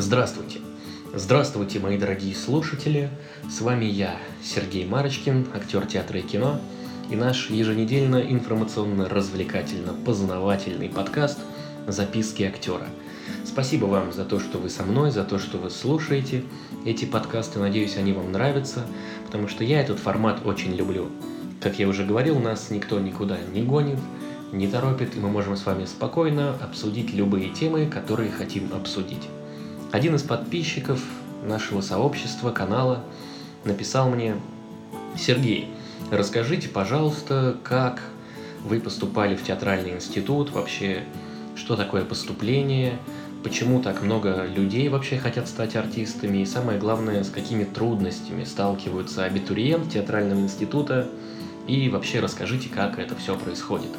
Здравствуйте! 0.00 0.60
Здравствуйте, 1.12 1.80
мои 1.80 1.98
дорогие 1.98 2.32
слушатели! 2.32 3.10
С 3.50 3.60
вами 3.60 3.86
я, 3.86 4.16
Сергей 4.44 4.86
Марочкин, 4.86 5.48
актер 5.52 5.86
театра 5.86 6.20
и 6.20 6.22
кино, 6.22 6.60
и 7.10 7.16
наш 7.16 7.50
еженедельно 7.50 8.18
информационно-развлекательно-познавательный 8.18 10.88
подкаст 10.88 11.40
«Записки 11.88 12.44
актера». 12.44 12.86
Спасибо 13.44 13.86
вам 13.86 14.12
за 14.12 14.24
то, 14.24 14.38
что 14.38 14.58
вы 14.58 14.70
со 14.70 14.84
мной, 14.84 15.10
за 15.10 15.24
то, 15.24 15.40
что 15.40 15.58
вы 15.58 15.68
слушаете 15.68 16.44
эти 16.84 17.04
подкасты. 17.04 17.58
Надеюсь, 17.58 17.96
они 17.96 18.12
вам 18.12 18.30
нравятся, 18.30 18.86
потому 19.26 19.48
что 19.48 19.64
я 19.64 19.80
этот 19.80 19.98
формат 19.98 20.46
очень 20.46 20.76
люблю. 20.76 21.08
Как 21.60 21.80
я 21.80 21.88
уже 21.88 22.04
говорил, 22.04 22.38
нас 22.38 22.70
никто 22.70 23.00
никуда 23.00 23.38
не 23.52 23.64
гонит, 23.64 23.98
не 24.52 24.68
торопит, 24.68 25.16
и 25.16 25.18
мы 25.18 25.28
можем 25.28 25.56
с 25.56 25.66
вами 25.66 25.86
спокойно 25.86 26.54
обсудить 26.62 27.12
любые 27.12 27.48
темы, 27.48 27.86
которые 27.86 28.30
хотим 28.30 28.72
обсудить. 28.72 29.28
Один 29.90 30.14
из 30.14 30.22
подписчиков 30.22 31.02
нашего 31.42 31.80
сообщества, 31.80 32.50
канала, 32.50 33.02
написал 33.64 34.10
мне, 34.10 34.36
Сергей, 35.16 35.70
расскажите, 36.10 36.68
пожалуйста, 36.68 37.56
как 37.64 38.02
вы 38.64 38.80
поступали 38.80 39.34
в 39.34 39.42
театральный 39.42 39.92
институт, 39.92 40.50
вообще, 40.50 41.04
что 41.56 41.74
такое 41.74 42.04
поступление, 42.04 42.98
почему 43.42 43.80
так 43.80 44.02
много 44.02 44.44
людей 44.44 44.90
вообще 44.90 45.16
хотят 45.16 45.48
стать 45.48 45.74
артистами, 45.74 46.38
и 46.38 46.46
самое 46.46 46.78
главное, 46.78 47.24
с 47.24 47.30
какими 47.30 47.64
трудностями 47.64 48.44
сталкиваются 48.44 49.24
абитуриент 49.24 49.90
театрального 49.90 50.40
института, 50.40 51.08
и 51.66 51.88
вообще 51.88 52.20
расскажите, 52.20 52.68
как 52.68 52.98
это 52.98 53.16
все 53.16 53.36
происходит. 53.38 53.90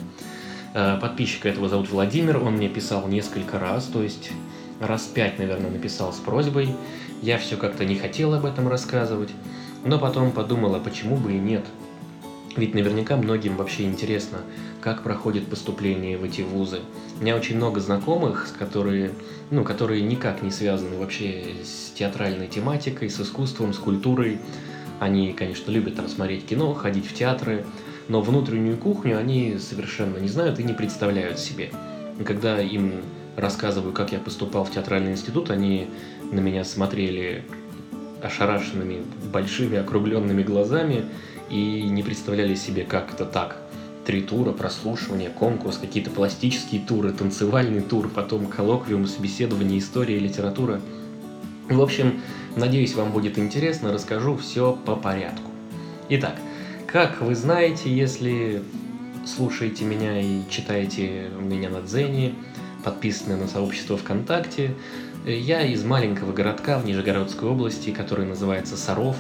Э, 0.76 1.00
подписчика 1.02 1.50
этого 1.50 1.68
зовут 1.68 1.90
Владимир, 1.90 2.38
он 2.38 2.58
мне 2.58 2.70
писал 2.70 3.08
несколько 3.08 3.58
раз, 3.58 3.86
то 3.86 4.04
есть 4.04 4.32
раз 4.80 5.04
пять, 5.04 5.40
наверное, 5.40 5.72
написал 5.72 6.14
с 6.14 6.18
просьбой. 6.18 6.76
Я 7.22 7.38
все 7.38 7.58
как-то 7.58 7.86
не 7.86 7.96
хотел 7.96 8.34
об 8.34 8.46
этом 8.46 8.68
рассказывать, 8.68 9.30
но 9.84 10.00
потом 10.00 10.32
подумала, 10.32 10.80
почему 10.80 11.18
бы 11.18 11.34
и 11.34 11.40
нет. 11.40 11.66
Ведь 12.56 12.74
наверняка 12.74 13.16
многим 13.16 13.56
вообще 13.58 13.84
интересно, 13.84 14.40
как 14.82 15.04
проходит 15.04 15.48
поступление 15.48 16.18
в 16.18 16.24
эти 16.24 16.42
вузы. 16.42 16.80
У 17.20 17.22
меня 17.22 17.36
очень 17.36 17.58
много 17.58 17.80
знакомых, 17.80 18.48
которые, 18.58 19.12
ну, 19.52 19.64
которые 19.64 20.02
никак 20.02 20.42
не 20.42 20.52
связаны 20.52 20.98
вообще 20.98 21.44
с 21.64 21.92
театральной 21.92 22.48
тематикой, 22.48 23.10
с 23.10 23.20
искусством, 23.20 23.74
с 23.74 23.78
культурой. 23.78 24.40
Они, 25.00 25.34
конечно, 25.34 25.72
любят 25.72 25.96
там 25.96 26.08
смотреть 26.10 26.46
кино, 26.46 26.74
ходить 26.74 27.06
в 27.06 27.14
театры, 27.14 27.66
но 28.08 28.22
внутреннюю 28.22 28.78
кухню 28.78 29.18
они 29.18 29.58
совершенно 29.60 30.18
не 30.18 30.28
знают 30.28 30.60
и 30.60 30.64
не 30.64 30.74
представляют 30.74 31.40
себе. 31.40 31.72
Когда 32.26 32.60
им 32.60 32.94
рассказываю, 33.40 33.94
как 33.94 34.12
я 34.12 34.20
поступал 34.20 34.64
в 34.64 34.72
театральный 34.72 35.12
институт, 35.12 35.50
они 35.50 35.88
на 36.32 36.40
меня 36.40 36.64
смотрели 36.64 37.44
ошарашенными, 38.22 39.04
большими, 39.32 39.78
округленными 39.78 40.44
глазами 40.44 41.06
и 41.50 41.84
не 41.84 42.04
представляли 42.04 42.56
себе, 42.56 42.84
как 42.84 43.14
это 43.14 43.26
так. 43.26 43.58
Три 44.06 44.22
тура, 44.22 44.52
прослушивание, 44.52 45.30
конкурс, 45.30 45.78
какие-то 45.78 46.10
пластические 46.10 46.82
туры, 46.82 47.12
танцевальный 47.12 47.82
тур, 47.82 48.10
потом 48.10 48.48
коллоквиум, 48.48 49.08
собеседование, 49.08 49.80
история, 49.80 50.18
литература. 50.18 50.82
В 51.70 51.82
общем, 51.82 52.22
надеюсь, 52.56 52.96
вам 52.96 53.12
будет 53.12 53.38
интересно, 53.38 53.94
расскажу 53.94 54.36
все 54.38 54.78
по 54.86 54.96
порядку. 54.96 55.52
Итак, 56.10 56.36
как 56.88 57.22
вы 57.22 57.36
знаете, 57.36 57.96
если 57.96 58.64
слушаете 59.26 59.86
меня 59.86 60.20
и 60.20 60.42
читаете 60.50 61.30
меня 61.40 61.70
на 61.70 61.82
Дзене, 61.82 62.34
подписаны 62.84 63.36
на 63.36 63.48
сообщество 63.48 63.98
ВКонтакте. 63.98 64.74
Я 65.26 65.62
из 65.64 65.84
маленького 65.84 66.32
городка 66.34 66.80
в 66.80 66.86
Нижегородской 66.86 67.50
области, 67.50 67.92
который 67.92 68.26
называется 68.26 68.78
Саров. 68.78 69.16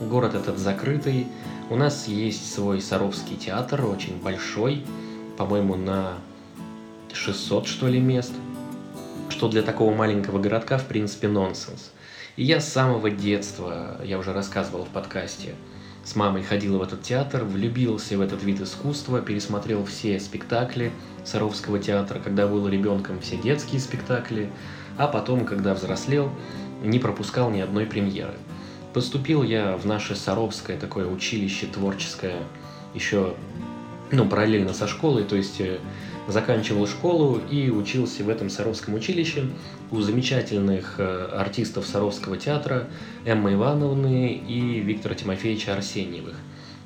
Город 0.00 0.34
этот 0.34 0.58
закрытый. 0.58 1.26
У 1.70 1.76
нас 1.76 2.06
есть 2.08 2.52
свой 2.52 2.80
Саровский 2.80 3.36
театр, 3.36 3.84
очень 3.84 4.20
большой, 4.20 4.84
по-моему, 5.36 5.76
на 5.76 6.14
600, 7.12 7.66
что 7.66 7.88
ли, 7.88 8.00
мест. 8.00 8.32
Что 9.28 9.48
для 9.48 9.62
такого 9.62 9.94
маленького 9.94 10.38
городка, 10.38 10.78
в 10.78 10.86
принципе, 10.86 11.28
нонсенс. 11.28 11.92
И 12.36 12.44
я 12.44 12.60
с 12.60 12.72
самого 12.72 13.10
детства, 13.10 14.00
я 14.04 14.18
уже 14.18 14.32
рассказывал 14.32 14.84
в 14.84 14.88
подкасте, 14.88 15.54
с 16.04 16.16
мамой 16.16 16.42
ходил 16.42 16.78
в 16.78 16.82
этот 16.82 17.02
театр, 17.02 17.44
влюбился 17.44 18.16
в 18.16 18.20
этот 18.20 18.42
вид 18.42 18.60
искусства, 18.60 19.20
пересмотрел 19.20 19.84
все 19.84 20.18
спектакли 20.20 20.92
Саровского 21.24 21.78
театра, 21.78 22.18
когда 22.18 22.46
был 22.46 22.66
ребенком, 22.68 23.20
все 23.20 23.36
детские 23.36 23.80
спектакли, 23.80 24.50
а 24.96 25.06
потом, 25.06 25.44
когда 25.44 25.74
взрослел, 25.74 26.30
не 26.82 26.98
пропускал 26.98 27.50
ни 27.50 27.60
одной 27.60 27.86
премьеры. 27.86 28.34
Поступил 28.94 29.42
я 29.42 29.76
в 29.76 29.84
наше 29.86 30.16
Саровское 30.16 30.78
такое 30.78 31.06
училище 31.06 31.66
творческое 31.66 32.42
еще 32.94 33.34
ну, 34.10 34.26
параллельно 34.26 34.72
со 34.72 34.86
школой, 34.86 35.24
то 35.24 35.36
есть 35.36 35.60
э, 35.60 35.78
заканчивал 36.28 36.86
школу 36.86 37.40
и 37.50 37.70
учился 37.70 38.22
в 38.22 38.28
этом 38.28 38.50
Саровском 38.50 38.94
училище 38.94 39.46
у 39.90 40.00
замечательных 40.00 40.96
э, 40.98 41.30
артистов 41.34 41.86
Саровского 41.86 42.36
театра 42.36 42.86
Эммы 43.24 43.54
Ивановны 43.54 44.34
и 44.34 44.80
Виктора 44.80 45.14
Тимофеевича 45.14 45.74
Арсеньевых, 45.74 46.34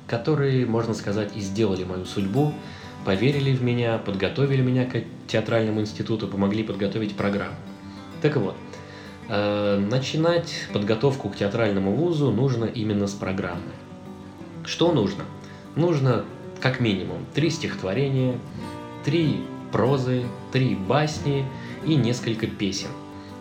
которые, 0.07 0.65
можно 0.65 0.93
сказать, 0.93 1.35
и 1.35 1.41
сделали 1.41 1.83
мою 1.83 2.05
судьбу, 2.05 2.53
поверили 3.05 3.53
в 3.53 3.61
меня, 3.61 3.97
подготовили 3.97 4.61
меня 4.61 4.85
к 4.85 5.03
театральному 5.27 5.81
институту, 5.81 6.29
помогли 6.29 6.63
подготовить 6.63 7.15
программу. 7.15 7.55
Так 8.21 8.37
вот, 8.37 8.55
э, 9.27 9.77
начинать 9.77 10.67
подготовку 10.71 11.27
к 11.27 11.35
театральному 11.35 11.91
вузу 11.91 12.31
нужно 12.31 12.63
именно 12.63 13.07
с 13.07 13.11
программы. 13.11 13.73
Что 14.63 14.93
нужно? 14.93 15.25
Нужно 15.75 16.23
как 16.61 16.79
минимум 16.79 17.25
три 17.33 17.49
стихотворения, 17.49 18.39
три 19.03 19.43
прозы, 19.71 20.23
три 20.51 20.75
басни 20.75 21.45
и 21.85 21.95
несколько 21.95 22.47
песен. 22.47 22.89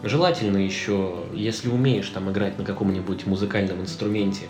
Желательно 0.02 0.56
еще, 0.56 1.24
если 1.32 1.68
умеешь 1.68 2.08
там 2.08 2.30
играть 2.30 2.58
на 2.58 2.64
каком-нибудь 2.64 3.26
музыкальном 3.26 3.80
инструменте, 3.82 4.46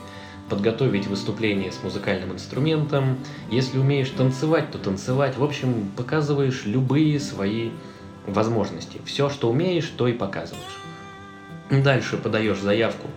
подготовить 0.48 1.06
выступление 1.06 1.72
с 1.72 1.82
музыкальным 1.82 2.32
инструментом. 2.32 3.18
Если 3.50 3.78
умеешь 3.78 4.10
танцевать, 4.10 4.70
то 4.70 4.78
танцевать. 4.78 5.36
В 5.36 5.44
общем, 5.44 5.90
показываешь 5.96 6.64
любые 6.64 7.20
свои 7.20 7.70
возможности. 8.26 9.00
Все, 9.04 9.28
что 9.28 9.50
умеешь, 9.50 9.90
то 9.96 10.08
и 10.08 10.12
показываешь. 10.12 10.62
Дальше 11.70 12.16
подаешь 12.16 12.60
заявку 12.60 13.08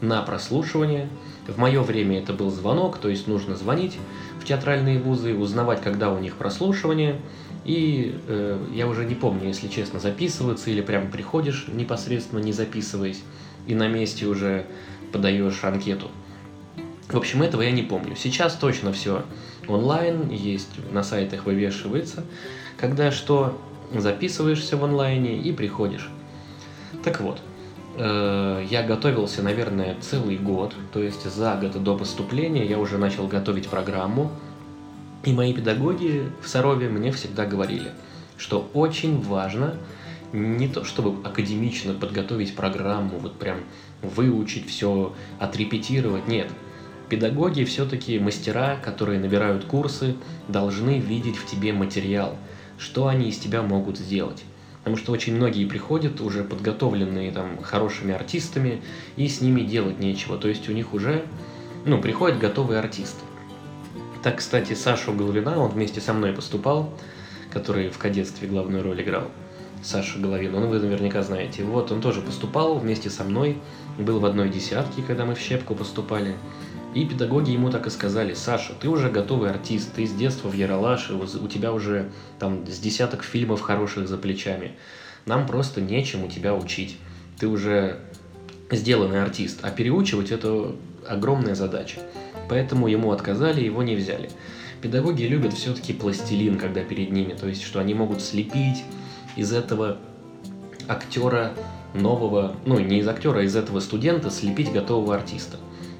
на 0.00 0.22
прослушивание. 0.22 1.08
В 1.46 1.58
мое 1.58 1.82
время 1.82 2.18
это 2.20 2.32
был 2.32 2.50
звонок, 2.50 2.98
то 2.98 3.08
есть 3.08 3.28
нужно 3.28 3.54
звонить 3.56 3.98
в 4.40 4.44
театральные 4.44 4.98
вузы, 4.98 5.34
узнавать, 5.34 5.82
когда 5.82 6.10
у 6.10 6.18
них 6.18 6.36
прослушивание. 6.36 7.20
И 7.64 8.18
э, 8.28 8.58
я 8.74 8.86
уже 8.86 9.04
не 9.04 9.14
помню, 9.14 9.48
если 9.48 9.68
честно, 9.68 10.00
записываться 10.00 10.70
или 10.70 10.80
прям 10.80 11.10
приходишь 11.10 11.66
непосредственно 11.68 12.40
не 12.40 12.52
записываясь, 12.52 13.22
и 13.66 13.74
на 13.74 13.88
месте 13.88 14.26
уже 14.26 14.66
подаешь 15.12 15.62
анкету. 15.64 16.10
В 17.08 17.16
общем, 17.16 17.42
этого 17.42 17.62
я 17.62 17.70
не 17.70 17.82
помню. 17.82 18.16
Сейчас 18.16 18.54
точно 18.54 18.92
все 18.92 19.24
онлайн, 19.68 20.30
есть 20.30 20.70
на 20.92 21.02
сайтах 21.02 21.46
вывешивается, 21.46 22.24
когда 22.78 23.10
что 23.12 23.58
записываешься 23.94 24.76
в 24.76 24.84
онлайне 24.84 25.38
и 25.38 25.52
приходишь. 25.52 26.10
Так 27.02 27.20
вот, 27.20 27.40
я 27.96 28.84
готовился, 28.86 29.42
наверное, 29.42 29.96
целый 30.00 30.36
год, 30.36 30.74
то 30.92 31.00
есть 31.00 31.24
за 31.24 31.54
год 31.56 31.82
до 31.82 31.96
поступления 31.96 32.66
я 32.66 32.78
уже 32.78 32.98
начал 32.98 33.28
готовить 33.28 33.68
программу, 33.68 34.32
и 35.24 35.32
мои 35.32 35.54
педагоги 35.54 36.24
в 36.42 36.48
Сарове 36.48 36.88
мне 36.88 37.12
всегда 37.12 37.46
говорили, 37.46 37.92
что 38.36 38.68
очень 38.74 39.20
важно 39.22 39.76
не 40.32 40.66
то, 40.66 40.84
чтобы 40.84 41.26
академично 41.26 41.94
подготовить 41.94 42.56
программу, 42.56 43.18
вот 43.18 43.38
прям 43.38 43.58
выучить 44.02 44.68
все, 44.68 45.14
отрепетировать, 45.38 46.26
нет. 46.26 46.50
Педагоги 47.08 47.62
все-таки 47.64 48.18
мастера, 48.18 48.76
которые 48.82 49.20
набирают 49.20 49.64
курсы, 49.66 50.16
должны 50.48 50.98
видеть 50.98 51.36
в 51.36 51.46
тебе 51.46 51.72
материал, 51.72 52.36
что 52.76 53.06
они 53.06 53.28
из 53.28 53.38
тебя 53.38 53.62
могут 53.62 53.98
сделать. 53.98 54.42
Потому 54.84 54.98
что 54.98 55.12
очень 55.12 55.34
многие 55.34 55.64
приходят 55.64 56.20
уже 56.20 56.44
подготовленные 56.44 57.32
там 57.32 57.62
хорошими 57.62 58.12
артистами, 58.12 58.82
и 59.16 59.26
с 59.26 59.40
ними 59.40 59.62
делать 59.62 59.98
нечего. 59.98 60.36
То 60.36 60.46
есть 60.48 60.68
у 60.68 60.72
них 60.72 60.92
уже, 60.92 61.24
ну, 61.86 61.98
приходят 62.02 62.38
готовые 62.38 62.80
артисты. 62.80 63.22
Так, 64.22 64.36
кстати, 64.36 64.74
Сашу 64.74 65.14
Головина, 65.14 65.58
он 65.58 65.70
вместе 65.70 66.02
со 66.02 66.12
мной 66.12 66.34
поступал, 66.34 66.92
который 67.50 67.88
в 67.88 67.96
кадетстве 67.96 68.46
главную 68.46 68.82
роль 68.82 69.00
играл. 69.00 69.30
Саша 69.82 70.18
Головин, 70.18 70.54
он 70.54 70.68
вы 70.68 70.78
наверняка 70.78 71.22
знаете. 71.22 71.62
Вот, 71.62 71.90
он 71.90 72.02
тоже 72.02 72.20
поступал 72.20 72.78
вместе 72.78 73.08
со 73.08 73.24
мной, 73.24 73.58
был 73.98 74.18
в 74.18 74.24
одной 74.24 74.48
десятке, 74.48 75.02
когда 75.02 75.24
мы 75.24 75.34
в 75.34 75.38
Щепку 75.38 75.74
поступали. 75.74 76.34
И 76.94 77.04
педагоги 77.04 77.50
ему 77.50 77.70
так 77.70 77.88
и 77.88 77.90
сказали, 77.90 78.34
Саша, 78.34 78.72
ты 78.80 78.88
уже 78.88 79.10
готовый 79.10 79.50
артист, 79.50 79.92
ты 79.94 80.06
с 80.06 80.12
детства 80.12 80.48
в 80.48 80.54
Яралаше, 80.54 81.14
у 81.14 81.48
тебя 81.48 81.72
уже 81.72 82.10
там 82.38 82.64
с 82.68 82.78
десяток 82.78 83.24
фильмов 83.24 83.60
хороших 83.62 84.08
за 84.08 84.16
плечами. 84.16 84.72
Нам 85.26 85.46
просто 85.46 85.80
нечем 85.80 86.22
у 86.22 86.28
тебя 86.28 86.54
учить. 86.54 86.96
ты 87.38 87.48
уже 87.48 87.98
сделанный 88.70 89.22
артист, 89.22 89.58
а 89.62 89.70
переучивать 89.70 90.30
это 90.30 90.74
огромная 91.06 91.54
задача. 91.54 92.00
Поэтому 92.48 92.86
ему 92.86 93.10
отказали, 93.10 93.62
его 93.62 93.82
не 93.82 93.96
взяли. 93.96 94.30
Педагоги 94.80 95.24
любят 95.24 95.52
все-таки 95.54 95.92
пластилин, 95.92 96.58
когда 96.58 96.82
перед 96.82 97.10
ними, 97.10 97.32
то 97.32 97.48
есть, 97.48 97.62
что 97.62 97.80
они 97.80 97.94
могут 97.94 98.22
слепить 98.22 98.84
из 99.34 99.52
этого 99.52 99.98
актера 100.86 101.54
нового, 101.94 102.54
ну, 102.66 102.78
не 102.78 102.98
из 102.98 103.08
актера, 103.08 103.38
а 103.38 103.42
из 103.42 103.56
этого 103.56 103.80
студента 103.80 104.30
слепить 104.30 104.72
готового 104.72 105.14
артиста. 105.14 105.56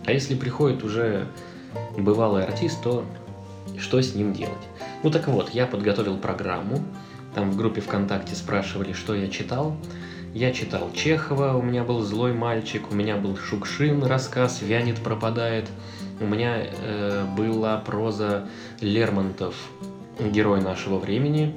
А 0.07 0.13
если 0.13 0.35
приходит 0.35 0.85
уже 0.85 1.27
бывалый 1.97 2.45
артист, 2.45 2.83
то 2.83 3.05
что 3.79 4.01
с 4.01 4.15
ним 4.15 4.33
делать? 4.33 4.53
Ну 5.03 5.11
так 5.11 5.29
вот, 5.29 5.51
я 5.51 5.67
подготовил 5.67 6.19
программу, 6.19 6.81
там 7.35 7.51
в 7.51 7.57
группе 7.57 7.81
ВКонтакте 7.81 8.35
спрашивали, 8.35 8.93
что 8.93 9.15
я 9.15 9.29
читал. 9.29 9.77
Я 10.35 10.53
читал 10.53 10.91
Чехова, 10.93 11.57
у 11.57 11.63
меня 11.63 11.85
был 11.85 12.01
«Злой 12.01 12.33
мальчик», 12.33 12.91
у 12.91 12.95
меня 12.95 13.17
был 13.17 13.37
Шукшин, 13.37 14.03
рассказ 14.03 14.63
«Вянет, 14.63 14.99
пропадает», 14.99 15.69
у 16.21 16.27
меня 16.27 16.57
э, 16.59 17.25
была 17.37 17.79
проза 17.79 18.49
Лермонтов 18.81 19.55
«Герой 20.19 20.61
нашего 20.61 20.99
времени», 20.99 21.55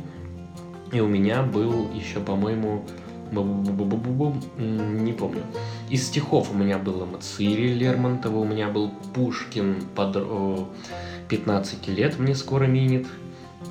и 0.92 1.00
у 1.00 1.08
меня 1.08 1.42
был 1.42 1.90
еще, 1.92 2.20
по-моему, 2.20 2.86
не 3.32 5.14
помню. 5.14 5.42
Из 5.89 6.07
стихов 6.07 6.51
у 6.51 6.54
меня 6.54 6.78
было 6.78 7.06
Мацири 7.06 7.74
Лермонтова, 7.74 8.38
у 8.38 8.45
меня 8.45 8.68
был 8.68 8.92
Пушкин 9.13 9.84
под 9.95 10.18
15 11.30 11.88
лет, 11.88 12.19
мне 12.19 12.36
скоро 12.36 12.66
минет. 12.66 13.07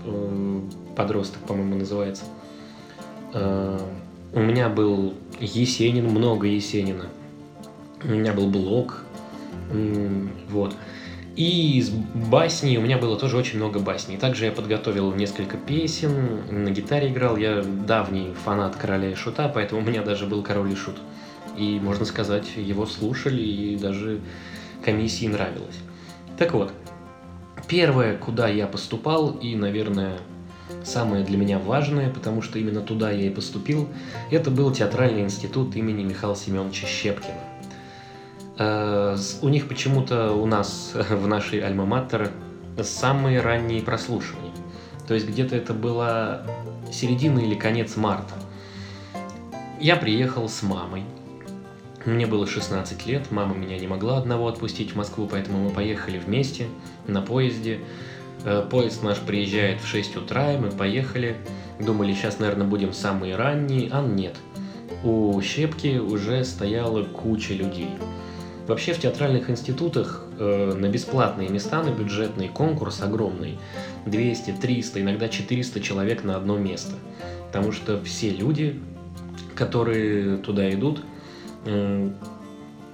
Э, 0.04 0.60
подросток, 0.96 1.42
по-моему, 1.42 1.76
называется. 1.76 2.24
Э, 3.34 3.78
у 4.32 4.40
меня 4.40 4.68
был 4.68 5.14
Есенин, 5.40 6.06
много 6.06 6.46
Есенина. 6.46 7.06
У 8.02 8.08
меня 8.08 8.32
был 8.32 8.48
Блок. 8.48 9.02
Вот. 10.48 10.74
И 11.36 11.78
из 11.78 11.90
басней 11.90 12.78
у 12.78 12.80
меня 12.80 12.96
было 12.96 13.19
тоже 13.19 13.36
очень 13.36 13.58
много 13.58 13.78
басней. 13.78 14.16
Также 14.16 14.46
я 14.46 14.52
подготовил 14.52 15.12
несколько 15.12 15.58
песен, 15.58 16.64
на 16.64 16.70
гитаре 16.70 17.08
играл. 17.08 17.36
Я 17.36 17.62
давний 17.62 18.32
фанат 18.44 18.76
Короля 18.76 19.10
и 19.10 19.14
Шута, 19.14 19.48
поэтому 19.48 19.82
у 19.82 19.84
меня 19.84 20.02
даже 20.02 20.26
был 20.26 20.42
Король 20.42 20.72
и 20.72 20.74
Шут. 20.74 20.96
И, 21.56 21.81
можно 21.81 22.05
сказать, 22.05 22.49
его 22.56 22.87
слушали, 22.87 23.43
и 23.43 23.76
даже 23.76 24.20
комиссии 24.85 25.26
нравилось. 25.26 25.76
Так 26.38 26.53
вот, 26.53 26.73
первое, 27.67 28.17
куда 28.17 28.49
я 28.49 28.67
поступал, 28.67 29.31
и, 29.31 29.56
наверное, 29.56 30.19
самое 30.85 31.25
для 31.25 31.37
меня 31.37 31.58
важное, 31.58 32.11
потому 32.11 32.43
что 32.43 32.58
именно 32.58 32.81
туда 32.81 33.11
я 33.11 33.26
и 33.26 33.31
поступил, 33.31 33.88
это 34.31 34.50
был 34.50 34.73
театральный 34.73 35.23
институт 35.23 35.75
имени 35.76 36.05
Михаила 36.05 36.37
Семеновича 36.37 36.87
Щепкина. 36.87 37.41
Э, 38.58 39.17
у 39.43 39.49
них 39.49 39.69
почему-то 39.69 40.32
у 40.32 40.47
нас 40.47 40.93
в 41.11 41.26
нашей 41.26 41.61
альма-матер 41.61 42.31
самые 42.82 43.41
ранние 43.41 43.82
прослушивания. 43.82 44.53
То 45.06 45.14
есть 45.14 45.29
где-то 45.29 45.56
это 45.56 45.73
было 45.73 46.47
середина 46.93 47.38
или 47.38 47.55
конец 47.55 47.97
марта. 47.97 48.35
Я 49.81 49.97
приехал 49.97 50.49
с 50.49 50.62
мамой. 50.62 51.05
Мне 52.06 52.25
было 52.26 52.47
16 52.47 53.05
лет, 53.06 53.32
мама 53.32 53.56
меня 53.56 53.76
не 53.79 53.88
могла 53.88 54.19
одного 54.19 54.47
отпустить 54.47 54.93
в 54.93 54.94
Москву, 54.97 55.29
поэтому 55.29 55.58
мы 55.58 55.70
поехали 55.70 56.19
вместе 56.19 56.69
на 57.08 57.20
поезде. 57.20 57.81
Э, 58.44 58.64
поезд 58.70 59.03
наш 59.03 59.19
приезжает 59.19 59.81
в 59.81 59.88
6 59.88 60.17
утра, 60.17 60.53
и 60.55 60.56
мы 60.56 60.70
поехали. 60.70 61.37
Думали, 61.81 62.14
сейчас, 62.14 62.38
наверное, 62.38 62.67
будем 62.69 62.93
самые 62.93 63.35
ранние, 63.35 63.91
а 63.91 64.03
нет. 64.03 64.37
У 65.03 65.41
Щепки 65.43 65.99
уже 65.99 66.44
стояла 66.44 67.03
куча 67.03 67.55
людей. 67.55 67.91
Вообще 68.69 68.93
в 68.93 69.00
театральных 69.00 69.50
институтах 69.50 70.25
э, 70.38 70.75
на 70.76 70.88
бесплатные 70.88 71.49
места, 71.49 71.82
на 71.82 71.91
бюджетный 71.91 72.47
конкурс 72.47 73.03
огромный. 73.03 73.58
200, 74.06 74.53
300, 74.62 75.00
иногда 75.03 75.29
400 75.29 75.81
человек 75.81 76.23
на 76.23 76.37
одно 76.37 76.56
место. 76.56 76.94
Потому 77.49 77.73
что 77.73 78.00
все 78.05 78.31
люди, 78.31 78.81
которые 79.56 80.37
туда 80.37 80.70
идут, 80.70 81.03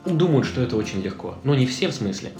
думают, 0.04 0.46
что 0.46 0.62
это 0.62 0.76
очень 0.76 1.02
легко. 1.02 1.36
Ну, 1.44 1.54
не 1.54 1.66
все 1.66 1.88
в 1.88 1.92
смысле, 1.92 2.32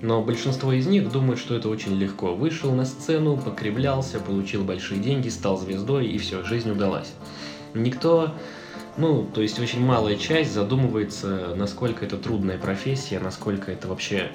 но 0.00 0.22
большинство 0.22 0.72
из 0.72 0.86
них 0.86 1.10
думают, 1.10 1.38
что 1.38 1.54
это 1.54 1.68
очень 1.68 1.94
легко. 1.96 2.34
Вышел 2.34 2.72
на 2.72 2.84
сцену, 2.84 3.36
покривлялся, 3.36 4.20
получил 4.20 4.64
большие 4.64 5.00
деньги, 5.00 5.28
стал 5.28 5.58
звездой, 5.58 6.06
и 6.06 6.18
все, 6.18 6.42
жизнь 6.44 6.70
удалась. 6.70 7.12
Никто 7.74 8.34
ну, 8.96 9.24
то 9.24 9.40
есть 9.40 9.58
очень 9.58 9.84
малая 9.84 10.16
часть 10.16 10.52
задумывается, 10.52 11.54
насколько 11.56 12.04
это 12.04 12.16
трудная 12.16 12.58
профессия, 12.58 13.20
насколько 13.20 13.70
это 13.70 13.88
вообще 13.88 14.30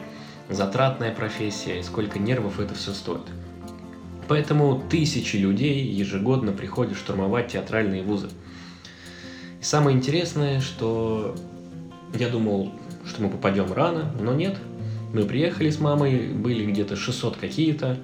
затратная 0.50 1.14
профессия, 1.14 1.80
и 1.80 1.84
сколько 1.84 2.20
нервов 2.20 2.60
это 2.60 2.74
все 2.74 2.94
стоит. 2.94 3.22
Поэтому 4.28 4.82
тысячи 4.90 5.36
людей 5.36 5.86
ежегодно 5.86 6.52
приходят 6.52 6.98
штурмовать 6.98 7.50
театральные 7.50 8.02
вузы. 8.02 8.30
И 9.66 9.68
самое 9.68 9.98
интересное, 9.98 10.62
что 10.62 11.34
я 12.14 12.30
думал, 12.30 12.72
что 13.04 13.24
мы 13.24 13.30
попадем 13.30 13.74
рано, 13.74 14.14
но 14.22 14.32
нет. 14.32 14.58
Мы 15.12 15.24
приехали 15.24 15.72
с 15.72 15.80
мамой, 15.80 16.28
были 16.28 16.68
где-то 16.68 16.96
600 16.96 17.38
какие-то, 17.38 17.98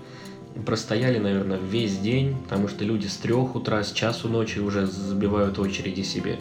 простояли, 0.65 1.19
наверное, 1.19 1.59
весь 1.59 1.99
день, 1.99 2.35
потому 2.45 2.67
что 2.67 2.83
люди 2.83 3.05
с 3.05 3.15
трех 3.17 3.55
утра, 3.55 3.83
с 3.83 3.91
часу 3.91 4.27
ночи 4.27 4.57
уже 4.57 4.87
забивают 4.87 5.59
очереди 5.59 6.01
себе. 6.01 6.39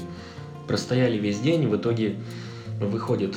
Простояли 0.67 1.19
весь 1.19 1.41
день, 1.41 1.69
в 1.69 1.77
итоге 1.77 2.17
выходит 2.81 3.37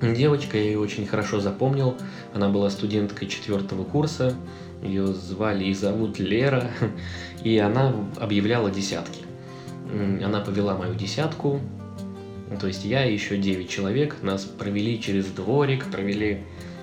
девочка, 0.00 0.56
я 0.56 0.64
ее 0.64 0.78
очень 0.78 1.06
хорошо 1.06 1.38
запомнил. 1.38 1.96
Она 2.32 2.48
была 2.48 2.70
студенткой 2.70 3.28
четвертого 3.28 3.84
курса, 3.84 4.34
ее 4.82 5.08
звали 5.08 5.64
и 5.64 5.74
зовут 5.74 6.18
Лера, 6.18 6.70
и 7.44 7.58
она 7.58 7.92
объявляла 8.18 8.70
десятки. 8.70 9.33
Она 10.24 10.40
повела 10.40 10.76
мою 10.76 10.94
десятку, 10.94 11.60
то 12.60 12.66
есть 12.66 12.84
я 12.84 13.04
и 13.06 13.12
еще 13.12 13.36
9 13.36 13.68
человек, 13.68 14.22
нас 14.22 14.44
провели 14.44 15.00
через 15.00 15.26
дворик, 15.26 15.90
провели 15.90 16.42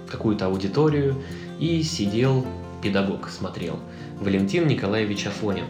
какую-то 0.09 0.47
аудиторию, 0.47 1.15
и 1.59 1.83
сидел 1.83 2.45
педагог 2.81 3.29
смотрел, 3.29 3.79
Валентин 4.19 4.67
Николаевич 4.67 5.27
Афонин, 5.27 5.65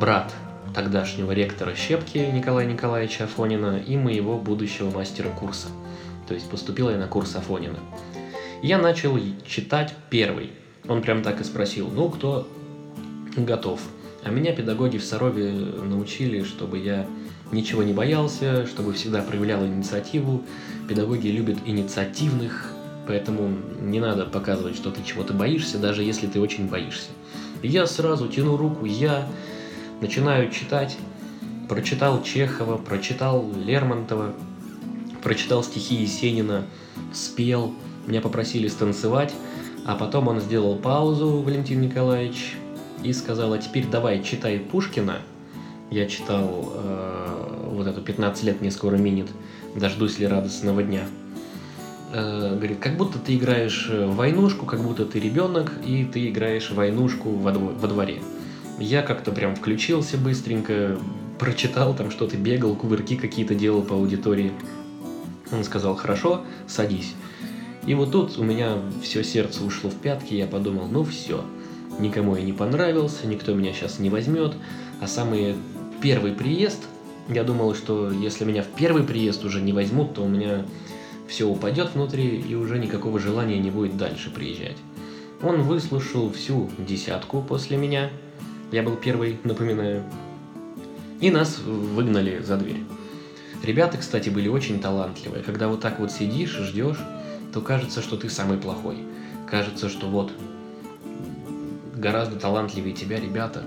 брат 0.00 0.34
тогдашнего 0.74 1.32
ректора 1.32 1.74
Щепки 1.74 2.18
Николая 2.18 2.66
Николаевича 2.66 3.24
Афонина 3.24 3.78
и 3.78 3.96
моего 3.96 4.38
будущего 4.38 4.90
мастера 4.90 5.28
курса. 5.30 5.68
То 6.28 6.34
есть 6.34 6.48
поступил 6.48 6.90
я 6.90 6.96
на 6.96 7.08
курс 7.08 7.34
Афонина. 7.34 7.78
Я 8.62 8.78
начал 8.78 9.18
читать 9.44 9.94
первый. 10.10 10.52
Он 10.88 11.02
прям 11.02 11.22
так 11.22 11.40
и 11.40 11.44
спросил, 11.44 11.90
ну 11.92 12.08
кто 12.08 12.48
готов? 13.36 13.80
А 14.22 14.30
меня 14.30 14.52
педагоги 14.52 14.98
в 14.98 15.04
Сарове 15.04 15.50
научили, 15.50 16.42
чтобы 16.42 16.78
я 16.78 17.06
ничего 17.52 17.82
не 17.82 17.92
боялся, 17.92 18.66
чтобы 18.66 18.92
всегда 18.92 19.22
проявлял 19.22 19.66
инициативу. 19.66 20.42
Педагоги 20.88 21.28
любят 21.28 21.58
инициативных 21.66 22.74
поэтому 23.10 23.50
не 23.80 23.98
надо 23.98 24.24
показывать, 24.24 24.76
что 24.76 24.92
ты 24.92 25.02
чего-то 25.02 25.32
боишься, 25.34 25.78
даже 25.78 26.04
если 26.04 26.28
ты 26.28 26.40
очень 26.40 26.68
боишься. 26.68 27.08
я 27.60 27.84
сразу 27.86 28.28
тяну 28.28 28.56
руку, 28.56 28.84
я 28.84 29.26
начинаю 30.00 30.48
читать, 30.52 30.96
прочитал 31.68 32.22
Чехова, 32.22 32.76
прочитал 32.76 33.50
Лермонтова, 33.64 34.32
прочитал 35.24 35.64
стихи 35.64 35.96
Есенина, 35.96 36.66
спел, 37.12 37.74
меня 38.06 38.20
попросили 38.20 38.68
станцевать, 38.68 39.34
а 39.84 39.96
потом 39.96 40.28
он 40.28 40.40
сделал 40.40 40.76
паузу, 40.76 41.42
Валентин 41.42 41.80
Николаевич, 41.80 42.54
и 43.02 43.12
сказал, 43.12 43.52
а 43.52 43.58
теперь 43.58 43.86
давай 43.86 44.22
читай 44.22 44.58
Пушкина. 44.58 45.18
Я 45.90 46.06
читал 46.06 46.72
э, 46.74 47.68
вот 47.72 47.86
эту 47.86 48.00
«15 48.00 48.44
лет 48.44 48.60
мне 48.60 48.70
скоро 48.70 48.96
минит», 48.96 49.28
«Дождусь 49.74 50.18
ли 50.18 50.26
радостного 50.26 50.82
дня». 50.82 51.02
Э, 52.12 52.54
говорит, 52.56 52.78
как 52.78 52.96
будто 52.96 53.18
ты 53.18 53.36
играешь 53.36 53.88
в 53.88 54.14
войнушку, 54.14 54.66
как 54.66 54.80
будто 54.82 55.04
ты 55.04 55.20
ребенок, 55.20 55.72
и 55.84 56.04
ты 56.04 56.28
играешь 56.28 56.70
в 56.70 56.74
войнушку 56.74 57.30
во, 57.30 57.50
дво- 57.50 57.78
во 57.78 57.88
дворе. 57.88 58.22
Я 58.78 59.02
как-то 59.02 59.30
прям 59.32 59.54
включился 59.54 60.16
быстренько, 60.16 60.98
прочитал 61.38 61.94
там 61.94 62.10
что-то, 62.10 62.36
бегал, 62.36 62.74
кувырки 62.74 63.16
какие-то 63.16 63.54
делал 63.54 63.82
по 63.82 63.94
аудитории. 63.94 64.52
Он 65.52 65.64
сказал, 65.64 65.94
хорошо, 65.96 66.42
садись. 66.66 67.14
И 67.86 67.94
вот 67.94 68.12
тут 68.12 68.38
у 68.38 68.44
меня 68.44 68.78
все 69.02 69.24
сердце 69.24 69.64
ушло 69.64 69.90
в 69.90 69.94
пятки, 69.94 70.34
я 70.34 70.46
подумал, 70.46 70.86
ну 70.86 71.04
все, 71.04 71.44
никому 72.00 72.36
я 72.36 72.42
не 72.42 72.52
понравился, 72.52 73.26
никто 73.26 73.54
меня 73.54 73.72
сейчас 73.72 73.98
не 73.98 74.10
возьмет. 74.10 74.54
А 75.00 75.06
самый 75.06 75.56
первый 76.00 76.32
приезд, 76.32 76.82
я 77.28 77.44
думал, 77.44 77.74
что 77.74 78.10
если 78.10 78.44
меня 78.44 78.62
в 78.62 78.68
первый 78.68 79.02
приезд 79.02 79.44
уже 79.44 79.60
не 79.60 79.72
возьмут, 79.72 80.14
то 80.14 80.22
у 80.22 80.28
меня 80.28 80.64
все 81.28 81.46
упадет 81.46 81.94
внутри 81.94 82.40
и 82.40 82.54
уже 82.54 82.78
никакого 82.78 83.18
желания 83.20 83.58
не 83.58 83.70
будет 83.70 83.96
дальше 83.96 84.30
приезжать. 84.30 84.76
Он 85.42 85.62
выслушал 85.62 86.30
всю 86.32 86.70
десятку 86.78 87.42
после 87.42 87.76
меня, 87.76 88.10
я 88.72 88.82
был 88.82 88.96
первый, 88.96 89.38
напоминаю, 89.44 90.02
и 91.20 91.30
нас 91.30 91.58
выгнали 91.58 92.42
за 92.42 92.56
дверь. 92.56 92.80
Ребята, 93.62 93.98
кстати, 93.98 94.30
были 94.30 94.48
очень 94.48 94.80
талантливые. 94.80 95.42
Когда 95.42 95.68
вот 95.68 95.80
так 95.80 96.00
вот 96.00 96.10
сидишь 96.10 96.56
ждешь, 96.56 96.98
то 97.52 97.60
кажется, 97.60 98.00
что 98.00 98.16
ты 98.16 98.30
самый 98.30 98.58
плохой. 98.58 98.98
Кажется, 99.48 99.88
что 99.88 100.06
вот 100.06 100.32
гораздо 102.00 102.36
талантливее 102.36 102.94
тебя 102.94 103.20
ребята 103.20 103.62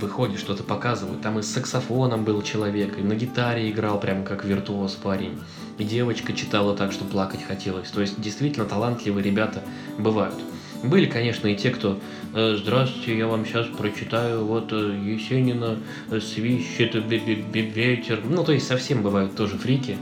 выходят, 0.00 0.38
что-то 0.38 0.62
показывают. 0.62 1.22
Там 1.22 1.38
и 1.38 1.42
с 1.42 1.52
саксофоном 1.52 2.24
был 2.24 2.42
человек, 2.42 2.98
и 2.98 3.02
на 3.02 3.14
гитаре 3.14 3.70
играл 3.70 3.98
прям 3.98 4.24
как 4.24 4.44
виртуоз 4.44 4.92
парень. 4.92 5.38
И 5.78 5.84
девочка 5.84 6.32
читала 6.32 6.76
так, 6.76 6.92
что 6.92 7.04
плакать 7.04 7.42
хотелось. 7.42 7.90
То 7.90 8.00
есть 8.00 8.20
действительно 8.20 8.66
талантливые 8.66 9.24
ребята 9.24 9.62
бывают. 9.98 10.36
Были, 10.82 11.06
конечно, 11.06 11.48
и 11.48 11.56
те, 11.56 11.70
кто 11.70 11.98
«Э, 12.34 12.56
«Здравствуйте, 12.60 13.16
я 13.16 13.26
вам 13.26 13.46
сейчас 13.46 13.66
прочитаю 13.68 14.44
вот 14.44 14.70
э, 14.72 15.00
Есенина 15.02 15.78
э, 16.10 16.20
«Свищет 16.20 16.94
ветер». 16.94 18.20
Ну, 18.22 18.44
то 18.44 18.52
есть 18.52 18.66
совсем 18.66 19.02
бывают 19.02 19.34
тоже 19.34 19.56
фрики, 19.56 19.96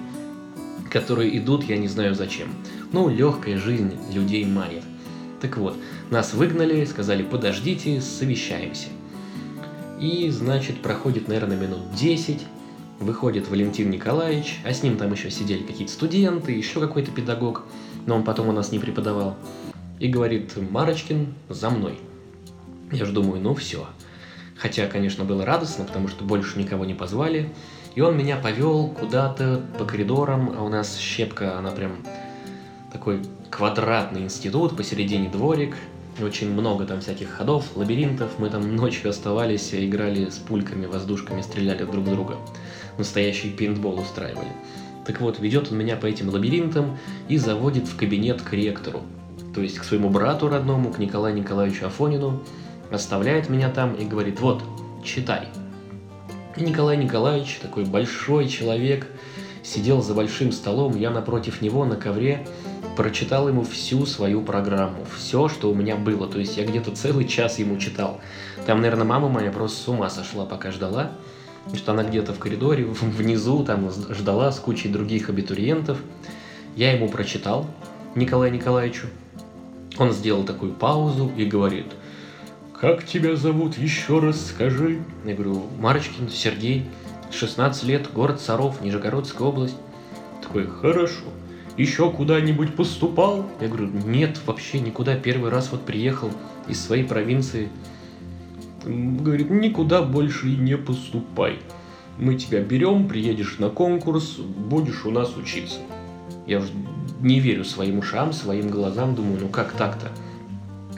которые 0.90 1.38
идут, 1.38 1.62
я 1.64 1.76
не 1.76 1.86
знаю 1.86 2.16
зачем. 2.16 2.48
Ну, 2.92 3.08
легкая 3.08 3.58
жизнь 3.58 3.96
людей 4.12 4.44
манит. 4.44 4.82
Так 5.42 5.56
вот, 5.56 5.76
нас 6.08 6.34
выгнали, 6.34 6.84
сказали 6.84 7.24
«подождите, 7.24 8.00
совещаемся». 8.00 8.88
И, 10.00 10.30
значит, 10.30 10.80
проходит, 10.80 11.26
наверное, 11.26 11.56
минут 11.56 11.80
10, 11.96 12.46
выходит 13.00 13.50
Валентин 13.50 13.90
Николаевич, 13.90 14.60
а 14.64 14.72
с 14.72 14.84
ним 14.84 14.96
там 14.96 15.12
еще 15.12 15.32
сидели 15.32 15.64
какие-то 15.64 15.92
студенты, 15.92 16.52
еще 16.52 16.78
какой-то 16.78 17.10
педагог, 17.10 17.64
но 18.06 18.14
он 18.14 18.22
потом 18.22 18.48
у 18.48 18.52
нас 18.52 18.70
не 18.70 18.78
преподавал 18.78 19.36
и 19.98 20.06
говорит 20.06 20.52
«Марочкин, 20.56 21.34
за 21.48 21.70
мной». 21.70 21.98
Я 22.92 23.04
же 23.04 23.12
думаю, 23.12 23.40
ну 23.40 23.54
все. 23.54 23.88
Хотя, 24.56 24.86
конечно, 24.86 25.24
было 25.24 25.44
радостно, 25.44 25.84
потому 25.84 26.06
что 26.06 26.22
больше 26.24 26.56
никого 26.56 26.84
не 26.84 26.94
позвали. 26.94 27.52
И 27.96 28.00
он 28.00 28.16
меня 28.16 28.36
повел 28.36 28.88
куда-то 28.88 29.60
по 29.76 29.84
коридорам, 29.84 30.54
а 30.56 30.62
у 30.62 30.68
нас 30.68 30.96
щепка, 30.98 31.58
она 31.58 31.72
прям 31.72 31.96
такой 32.92 33.22
квадратный 33.50 34.22
институт, 34.22 34.76
посередине 34.76 35.28
дворик, 35.28 35.76
очень 36.20 36.52
много 36.52 36.84
там 36.84 37.00
всяких 37.00 37.30
ходов, 37.30 37.76
лабиринтов. 37.76 38.38
Мы 38.38 38.50
там 38.50 38.76
ночью 38.76 39.10
оставались, 39.10 39.74
играли 39.74 40.28
с 40.28 40.36
пульками, 40.36 40.86
воздушками, 40.86 41.40
стреляли 41.40 41.84
друг 41.84 42.04
в 42.04 42.10
друга. 42.10 42.36
Настоящий 42.98 43.50
пейнтбол 43.50 43.98
устраивали. 43.98 44.52
Так 45.06 45.20
вот, 45.20 45.40
ведет 45.40 45.72
он 45.72 45.78
меня 45.78 45.96
по 45.96 46.06
этим 46.06 46.28
лабиринтам 46.28 46.98
и 47.28 47.38
заводит 47.38 47.88
в 47.88 47.96
кабинет 47.96 48.42
к 48.42 48.52
ректору 48.52 49.02
то 49.54 49.60
есть 49.60 49.78
к 49.78 49.84
своему 49.84 50.08
брату 50.08 50.48
родному, 50.48 50.90
к 50.90 50.98
Николаю 50.98 51.34
Николаевичу 51.34 51.86
Афонину, 51.86 52.42
оставляет 52.90 53.48
меня 53.48 53.70
там 53.70 53.94
и 53.94 54.04
говорит, 54.04 54.40
вот, 54.40 54.62
читай. 55.04 55.48
И 56.56 56.62
Николай 56.62 56.96
Николаевич, 56.96 57.58
такой 57.60 57.84
большой 57.84 58.48
человек, 58.48 59.06
сидел 59.62 60.02
за 60.02 60.14
большим 60.14 60.52
столом, 60.52 60.96
я 60.96 61.10
напротив 61.10 61.62
него 61.62 61.84
на 61.84 61.96
ковре, 61.96 62.46
прочитал 62.96 63.48
ему 63.48 63.64
всю 63.64 64.06
свою 64.06 64.42
программу, 64.42 65.06
все, 65.16 65.48
что 65.48 65.70
у 65.70 65.74
меня 65.74 65.96
было, 65.96 66.28
то 66.28 66.38
есть 66.38 66.56
я 66.56 66.64
где-то 66.64 66.94
целый 66.94 67.26
час 67.26 67.58
ему 67.58 67.78
читал. 67.78 68.20
Там, 68.66 68.80
наверное, 68.80 69.04
мама 69.04 69.28
моя 69.28 69.50
просто 69.50 69.82
с 69.82 69.88
ума 69.88 70.10
сошла, 70.10 70.44
пока 70.44 70.70
ждала, 70.70 71.12
что 71.74 71.92
она 71.92 72.04
где-то 72.04 72.32
в 72.32 72.38
коридоре, 72.38 72.84
внизу, 72.84 73.64
там 73.64 73.90
ждала 73.90 74.52
с 74.52 74.58
кучей 74.58 74.88
других 74.88 75.28
абитуриентов. 75.28 75.98
Я 76.76 76.92
ему 76.92 77.08
прочитал, 77.08 77.66
Николаю 78.14 78.52
Николаевичу, 78.52 79.06
он 79.98 80.12
сделал 80.12 80.44
такую 80.44 80.72
паузу 80.72 81.30
и 81.36 81.44
говорит, 81.44 81.86
«Как 82.78 83.06
тебя 83.06 83.36
зовут? 83.36 83.78
Еще 83.78 84.18
раз 84.18 84.48
скажи». 84.48 85.02
Я 85.24 85.34
говорю, 85.34 85.66
Марочкин 85.78 86.28
Сергей, 86.28 86.86
16 87.32 87.84
лет, 87.84 88.12
город 88.12 88.40
Саров, 88.40 88.80
Нижегородская 88.82 89.48
область. 89.48 89.76
Такой, 90.42 90.66
хорошо. 90.66 91.24
Еще 91.76 92.10
куда-нибудь 92.10 92.76
поступал? 92.76 93.46
Я 93.60 93.68
говорю, 93.68 93.88
нет, 93.88 94.38
вообще 94.46 94.80
никуда. 94.80 95.16
Первый 95.16 95.50
раз 95.50 95.70
вот 95.72 95.86
приехал 95.86 96.30
из 96.68 96.84
своей 96.84 97.04
провинции. 97.04 97.70
Говорит, 98.84 99.50
никуда 99.50 100.02
больше 100.02 100.50
и 100.50 100.56
не 100.56 100.76
поступай. 100.76 101.58
Мы 102.18 102.34
тебя 102.34 102.60
берем, 102.60 103.08
приедешь 103.08 103.58
на 103.58 103.70
конкурс, 103.70 104.36
будешь 104.36 105.06
у 105.06 105.10
нас 105.10 105.34
учиться. 105.36 105.78
Я 106.46 106.58
уже 106.58 106.72
не 107.20 107.40
верю 107.40 107.64
своим 107.64 108.00
ушам, 108.00 108.32
своим 108.32 108.68
глазам, 108.68 109.14
думаю, 109.14 109.40
ну 109.40 109.48
как 109.48 109.72
так-то? 109.72 110.10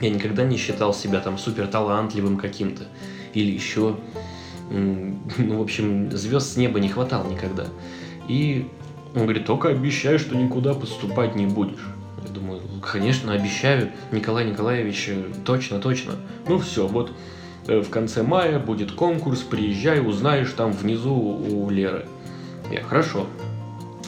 Я 0.01 0.09
никогда 0.09 0.43
не 0.43 0.57
считал 0.57 0.93
себя 0.93 1.21
там 1.21 1.37
супер 1.37 1.67
талантливым 1.67 2.37
каким-то 2.37 2.83
или 3.33 3.51
еще, 3.51 3.95
ну, 5.37 5.59
в 5.59 5.61
общем, 5.61 6.11
звезд 6.11 6.53
с 6.53 6.57
неба 6.57 6.79
не 6.79 6.89
хватало 6.89 7.29
никогда. 7.29 7.65
И 8.27 8.67
он 9.13 9.23
говорит, 9.23 9.45
только 9.45 9.69
обещаю, 9.69 10.19
что 10.19 10.35
никуда 10.35 10.73
поступать 10.73 11.35
не 11.35 11.45
будешь. 11.45 11.85
Я 12.23 12.33
думаю, 12.33 12.61
конечно, 12.81 13.33
обещаю, 13.33 13.91
Николай 14.11 14.49
Николаевич, 14.49 15.09
точно, 15.45 15.79
точно. 15.79 16.13
Ну 16.47 16.59
все, 16.59 16.87
вот 16.87 17.11
э, 17.67 17.81
в 17.81 17.89
конце 17.89 18.23
мая 18.23 18.59
будет 18.59 18.91
конкурс, 18.91 19.41
приезжай, 19.41 20.05
узнаешь 20.05 20.51
там 20.51 20.71
внизу 20.71 21.13
у 21.13 21.69
Леры. 21.69 22.07
Я, 22.71 22.81
хорошо. 22.81 23.27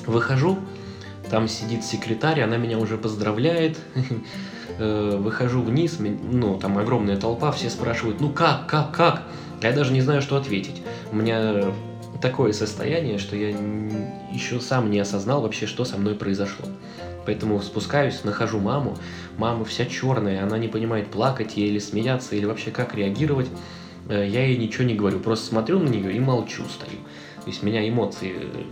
Выхожу, 0.06 0.58
там 1.30 1.48
сидит 1.48 1.84
секретарь, 1.84 2.42
она 2.42 2.58
меня 2.58 2.80
уже 2.80 2.98
поздравляет. 2.98 3.78
Э, 4.80 5.18
выхожу 5.18 5.62
вниз, 5.62 5.98
ну, 6.00 6.58
там 6.60 6.78
огромная 6.78 7.18
толпа, 7.18 7.52
все 7.52 7.70
спрашивают, 7.70 8.22
ну 8.22 8.30
как, 8.30 8.68
как, 8.68 8.96
как? 8.96 9.24
Я 9.62 9.72
даже 9.72 9.92
не 9.92 10.02
знаю, 10.02 10.22
что 10.22 10.38
ответить. 10.38 10.82
У 11.12 11.16
меня 11.16 11.72
такое 12.22 12.52
состояние, 12.52 13.18
что 13.18 13.36
я 13.36 13.50
еще 14.32 14.60
сам 14.60 14.92
не 14.92 15.00
осознал 15.00 15.42
вообще, 15.42 15.66
что 15.66 15.86
со 15.86 15.98
мной 15.98 16.16
произошло. 16.16 16.66
Поэтому 17.26 17.60
спускаюсь, 17.62 18.24
нахожу 18.24 18.60
маму. 18.60 18.98
Мама 19.38 19.66
вся 19.66 19.86
черная, 19.86 20.44
она 20.44 20.58
не 20.58 20.68
понимает, 20.68 21.08
плакать 21.08 21.58
ей 21.58 21.70
или 21.70 21.80
смеяться, 21.80 22.36
или 22.36 22.46
вообще 22.46 22.72
как 22.72 22.96
реагировать. 22.96 23.48
Э, 24.10 24.26
я 24.28 24.46
ей 24.46 24.58
ничего 24.58 24.84
не 24.84 24.96
говорю, 24.96 25.20
просто 25.20 25.48
смотрю 25.48 25.80
на 25.80 25.90
нее 25.90 26.14
и 26.14 26.20
молчу, 26.20 26.64
стою. 26.66 27.00
То 27.44 27.48
есть 27.52 27.64
меня 27.64 27.88
эмоции 27.88 28.34
э, 28.36 28.64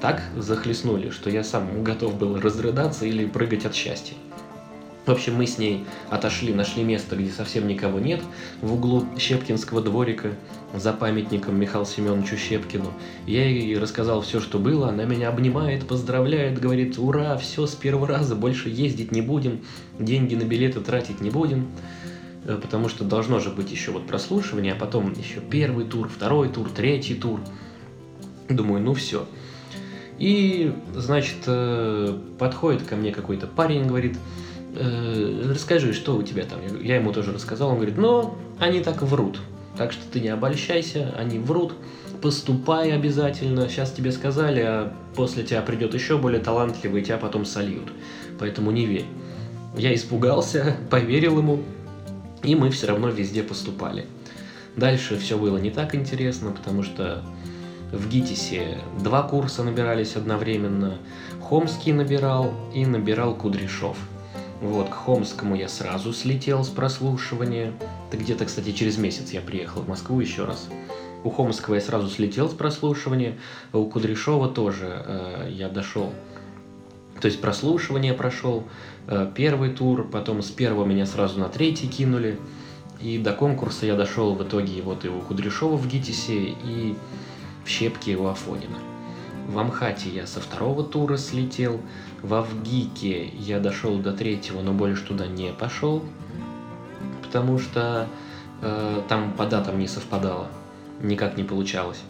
так 0.00 0.22
захлестнули, 0.36 1.10
что 1.10 1.30
я 1.30 1.42
сам 1.42 1.82
готов 1.82 2.16
был 2.16 2.38
разрыдаться 2.38 3.06
или 3.06 3.26
прыгать 3.26 3.64
от 3.64 3.74
счастья. 3.74 4.14
В 5.08 5.10
общем, 5.10 5.36
мы 5.36 5.46
с 5.46 5.56
ней 5.56 5.86
отошли, 6.10 6.52
нашли 6.52 6.84
место, 6.84 7.16
где 7.16 7.30
совсем 7.30 7.66
никого 7.66 7.98
нет, 7.98 8.20
в 8.60 8.74
углу 8.74 9.06
Щепкинского 9.16 9.80
дворика, 9.80 10.32
за 10.74 10.92
памятником 10.92 11.58
Михаилу 11.58 11.86
Семеновичу 11.86 12.36
Щепкину. 12.36 12.92
Я 13.26 13.48
ей 13.48 13.78
рассказал 13.78 14.20
все, 14.20 14.38
что 14.38 14.58
было, 14.58 14.90
она 14.90 15.06
меня 15.06 15.30
обнимает, 15.30 15.88
поздравляет, 15.88 16.60
говорит, 16.60 16.98
ура, 16.98 17.38
все 17.38 17.64
с 17.64 17.74
первого 17.74 18.06
раза, 18.06 18.34
больше 18.34 18.68
ездить 18.68 19.10
не 19.10 19.22
будем, 19.22 19.60
деньги 19.98 20.34
на 20.34 20.42
билеты 20.42 20.80
тратить 20.80 21.22
не 21.22 21.30
будем, 21.30 21.68
э, 22.44 22.58
потому 22.60 22.90
что 22.90 23.02
должно 23.02 23.40
же 23.40 23.48
быть 23.48 23.70
еще 23.70 23.92
вот 23.92 24.06
прослушивание, 24.06 24.74
а 24.74 24.76
потом 24.76 25.14
еще 25.14 25.40
первый 25.40 25.86
тур, 25.86 26.10
второй 26.10 26.50
тур, 26.50 26.68
третий 26.68 27.14
тур. 27.14 27.40
Думаю, 28.50 28.82
ну 28.82 28.92
все. 28.92 29.24
И, 30.18 30.70
значит, 30.94 31.44
э, 31.46 32.18
подходит 32.38 32.82
ко 32.82 32.94
мне 32.94 33.10
какой-то 33.10 33.46
парень, 33.46 33.86
говорит, 33.86 34.18
э, 34.74 35.50
расскажи, 35.50 35.92
что 35.92 36.16
у 36.16 36.22
тебя 36.22 36.44
там. 36.44 36.60
Я 36.82 36.96
ему 36.96 37.12
тоже 37.12 37.32
рассказал, 37.32 37.70
он 37.70 37.76
говорит, 37.76 37.96
ну, 37.96 38.34
они 38.58 38.80
так 38.80 39.02
врут. 39.02 39.40
Так 39.76 39.92
что 39.92 40.02
ты 40.10 40.20
не 40.20 40.28
обольщайся, 40.28 41.14
они 41.16 41.38
врут, 41.38 41.74
поступай 42.20 42.92
обязательно. 42.92 43.68
Сейчас 43.68 43.92
тебе 43.92 44.10
сказали, 44.10 44.60
а 44.60 44.92
после 45.14 45.44
тебя 45.44 45.62
придет 45.62 45.94
еще 45.94 46.18
более 46.18 46.40
талантливый, 46.40 47.02
тебя 47.02 47.16
потом 47.16 47.44
сольют. 47.44 47.92
Поэтому 48.38 48.70
не 48.70 48.86
верь. 48.86 49.06
Я 49.76 49.94
испугался, 49.94 50.76
поверил 50.90 51.38
ему, 51.38 51.62
и 52.42 52.54
мы 52.54 52.70
все 52.70 52.88
равно 52.88 53.08
везде 53.08 53.42
поступали. 53.42 54.06
Дальше 54.76 55.18
все 55.18 55.38
было 55.38 55.58
не 55.58 55.70
так 55.70 55.94
интересно, 55.94 56.52
потому 56.52 56.82
что 56.82 57.22
в 57.92 58.08
ГИТИСе 58.08 58.78
два 59.00 59.22
курса 59.22 59.64
набирались 59.64 60.14
одновременно. 60.14 60.98
Хомский 61.40 61.92
набирал 61.92 62.52
и 62.74 62.84
набирал 62.84 63.34
Кудряшов. 63.34 63.96
Вот, 64.60 64.88
к 64.88 64.94
Хомскому 64.94 65.54
я 65.54 65.68
сразу 65.68 66.12
слетел 66.12 66.64
с 66.64 66.68
прослушивания. 66.68 67.72
Это 68.08 68.16
где-то, 68.16 68.44
кстати, 68.44 68.72
через 68.72 68.98
месяц 68.98 69.30
я 69.30 69.40
приехал 69.40 69.82
в 69.82 69.88
Москву 69.88 70.20
еще 70.20 70.44
раз. 70.44 70.68
У 71.24 71.30
Хомского 71.30 71.76
я 71.76 71.80
сразу 71.80 72.08
слетел 72.08 72.48
с 72.48 72.54
прослушивания, 72.54 73.38
у 73.72 73.84
Кудряшова 73.84 74.48
тоже 74.48 75.02
э, 75.04 75.50
я 75.52 75.68
дошел. 75.68 76.12
То 77.20 77.26
есть 77.26 77.40
прослушивание 77.40 78.14
прошел, 78.14 78.64
э, 79.08 79.30
первый 79.34 79.70
тур, 79.70 80.08
потом 80.08 80.42
с 80.42 80.50
первого 80.50 80.84
меня 80.84 81.06
сразу 81.06 81.40
на 81.40 81.48
третий 81.48 81.88
кинули. 81.88 82.38
И 83.00 83.18
до 83.18 83.32
конкурса 83.32 83.86
я 83.86 83.94
дошел 83.94 84.34
в 84.34 84.42
итоге 84.42 84.82
вот 84.82 85.04
и 85.04 85.08
у 85.08 85.20
Кудряшова 85.20 85.76
в 85.76 85.86
ГИТИСе, 85.86 86.54
и 86.64 86.96
в 87.64 87.68
Щепке 87.68 88.16
у 88.16 88.26
Афонина. 88.26 88.87
В 89.48 89.58
Амхате 89.58 90.10
я 90.10 90.26
со 90.26 90.40
второго 90.40 90.84
тура 90.84 91.16
слетел, 91.16 91.80
в 92.22 92.34
Авгике 92.34 93.28
я 93.28 93.60
дошел 93.60 93.98
до 93.98 94.12
третьего, 94.12 94.60
но 94.60 94.74
больше 94.74 95.06
туда 95.06 95.26
не 95.26 95.52
пошел, 95.54 96.04
потому 97.22 97.58
что 97.58 98.06
э, 98.60 99.02
там 99.08 99.32
по 99.32 99.46
датам 99.46 99.78
не 99.78 99.88
совпадало, 99.88 100.48
никак 101.00 101.38
не 101.38 101.44
получалось. 101.44 102.02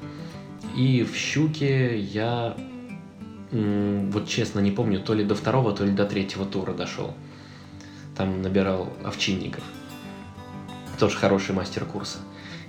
И 0.77 1.05
в 1.05 1.15
Щуке 1.15 1.97
я 1.97 2.57
вот 3.53 4.27
честно 4.27 4.59
не 4.59 4.73
помню, 4.73 5.01
то 5.01 5.15
ли 5.15 5.23
до 5.23 5.37
второго, 5.37 5.73
то 5.73 5.85
ли 5.85 5.93
до 5.93 6.07
третьего 6.07 6.45
тура 6.45 6.73
дошел. 6.73 7.15
Там 8.17 8.43
набирал 8.43 8.93
овчинников. 9.05 9.63
Тоже 10.99 11.17
хороший 11.17 11.55
мастер 11.55 11.85
курса. 11.85 12.19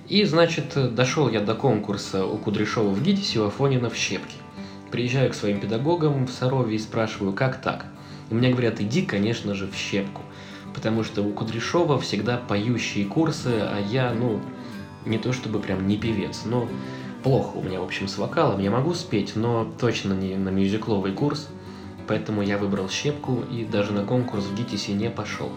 И, 0.08 0.24
значит, 0.24 0.94
дошел 0.94 1.28
я 1.28 1.40
до 1.40 1.56
конкурса 1.56 2.24
у 2.24 2.38
Кудряшова 2.38 2.90
в 2.90 3.02
ГИТИСе, 3.02 3.40
у 3.40 3.46
Афонина 3.46 3.90
в 3.90 3.96
Щепке. 3.96 4.36
Приезжаю 4.90 5.30
к 5.30 5.34
своим 5.34 5.60
педагогам 5.60 6.26
в 6.26 6.30
Сарове 6.30 6.76
и 6.76 6.78
спрашиваю, 6.78 7.32
как 7.32 7.60
так? 7.60 7.86
И 8.30 8.34
мне 8.34 8.50
говорят, 8.50 8.80
иди, 8.80 9.02
конечно 9.02 9.54
же, 9.54 9.66
в 9.66 9.74
Щепку. 9.74 10.22
Потому 10.74 11.04
что 11.04 11.22
у 11.22 11.32
Кудряшова 11.32 11.98
всегда 11.98 12.36
поющие 12.36 13.04
курсы, 13.04 13.48
а 13.48 13.80
я, 13.80 14.12
ну, 14.12 14.40
не 15.04 15.18
то 15.18 15.32
чтобы 15.32 15.60
прям 15.60 15.86
не 15.86 15.96
певец, 15.96 16.42
но 16.44 16.68
плохо 17.22 17.56
у 17.56 17.62
меня, 17.62 17.80
в 17.80 17.84
общем, 17.84 18.08
с 18.08 18.18
вокалом. 18.18 18.60
Я 18.60 18.70
могу 18.70 18.94
спеть, 18.94 19.36
но 19.36 19.70
точно 19.78 20.12
не 20.12 20.36
на 20.36 20.48
мюзикловый 20.48 21.12
курс. 21.12 21.48
Поэтому 22.06 22.42
я 22.42 22.58
выбрал 22.58 22.88
щепку 22.88 23.44
и 23.52 23.64
даже 23.64 23.92
на 23.92 24.04
конкурс 24.04 24.44
в 24.44 24.54
ГИТИСе 24.56 24.92
не 24.94 25.10
пошел. 25.10 25.50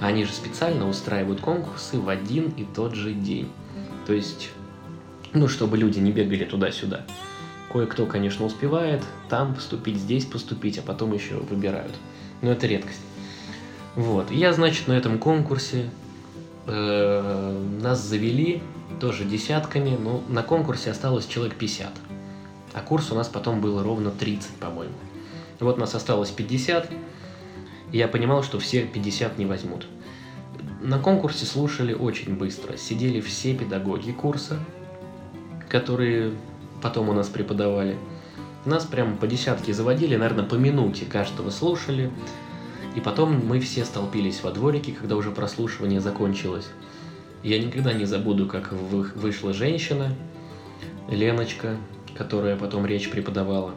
Они 0.00 0.24
же 0.24 0.32
специально 0.32 0.86
устраивают 0.88 1.40
конкурсы 1.40 1.98
в 1.98 2.08
один 2.08 2.50
и 2.56 2.64
тот 2.64 2.94
же 2.94 3.14
день. 3.14 3.48
То 4.06 4.12
есть, 4.12 4.50
ну, 5.32 5.48
чтобы 5.48 5.78
люди 5.78 5.98
не 5.98 6.12
бегали 6.12 6.44
туда-сюда. 6.44 7.06
Кое-кто, 7.72 8.06
конечно, 8.06 8.46
успевает 8.46 9.02
там 9.28 9.54
поступить, 9.54 9.96
здесь 9.96 10.24
поступить, 10.24 10.78
а 10.78 10.82
потом 10.82 11.12
еще 11.12 11.36
выбирают. 11.36 11.94
Но 12.40 12.50
это 12.50 12.66
редкость. 12.66 13.00
Вот. 13.94 14.30
Я, 14.30 14.52
значит, 14.52 14.88
на 14.88 14.92
этом 14.92 15.18
конкурсе 15.18 15.90
э, 16.66 17.64
нас 17.82 18.00
завели 18.00 18.62
тоже 19.00 19.24
десятками, 19.24 19.96
но 20.00 20.22
на 20.28 20.42
конкурсе 20.42 20.90
осталось 20.90 21.26
человек 21.26 21.56
50. 21.56 21.92
А 22.74 22.80
курс 22.80 23.10
у 23.12 23.14
нас 23.14 23.28
потом 23.28 23.60
был 23.60 23.82
ровно 23.82 24.10
30, 24.10 24.50
по-моему. 24.56 24.94
Вот 25.60 25.78
нас 25.78 25.94
осталось 25.94 26.30
50, 26.30 26.90
и 27.92 27.98
я 27.98 28.08
понимал, 28.08 28.42
что 28.42 28.58
все 28.60 28.84
50 28.84 29.38
не 29.38 29.46
возьмут. 29.46 29.86
На 30.80 30.98
конкурсе 30.98 31.44
слушали 31.44 31.92
очень 31.92 32.36
быстро. 32.36 32.76
Сидели 32.76 33.20
все 33.20 33.54
педагоги 33.54 34.12
курса, 34.12 34.58
которые 35.68 36.32
потом 36.82 37.08
у 37.08 37.12
нас 37.12 37.28
преподавали. 37.28 37.96
Нас 38.64 38.84
прям 38.84 39.16
по 39.16 39.26
десятке 39.26 39.72
заводили, 39.72 40.16
наверное, 40.16 40.44
по 40.44 40.56
минуте 40.56 41.06
каждого 41.06 41.50
слушали. 41.50 42.10
И 42.96 43.00
потом 43.00 43.46
мы 43.46 43.60
все 43.60 43.84
столпились 43.84 44.42
во 44.42 44.50
дворике, 44.50 44.92
когда 44.92 45.16
уже 45.16 45.30
прослушивание 45.30 46.00
закончилось. 46.00 46.68
Я 47.42 47.62
никогда 47.62 47.92
не 47.92 48.04
забуду, 48.04 48.46
как 48.46 48.72
вышла 48.72 49.52
женщина, 49.52 50.14
Леночка, 51.08 51.76
которая 52.16 52.56
потом 52.56 52.84
речь 52.84 53.10
преподавала, 53.10 53.74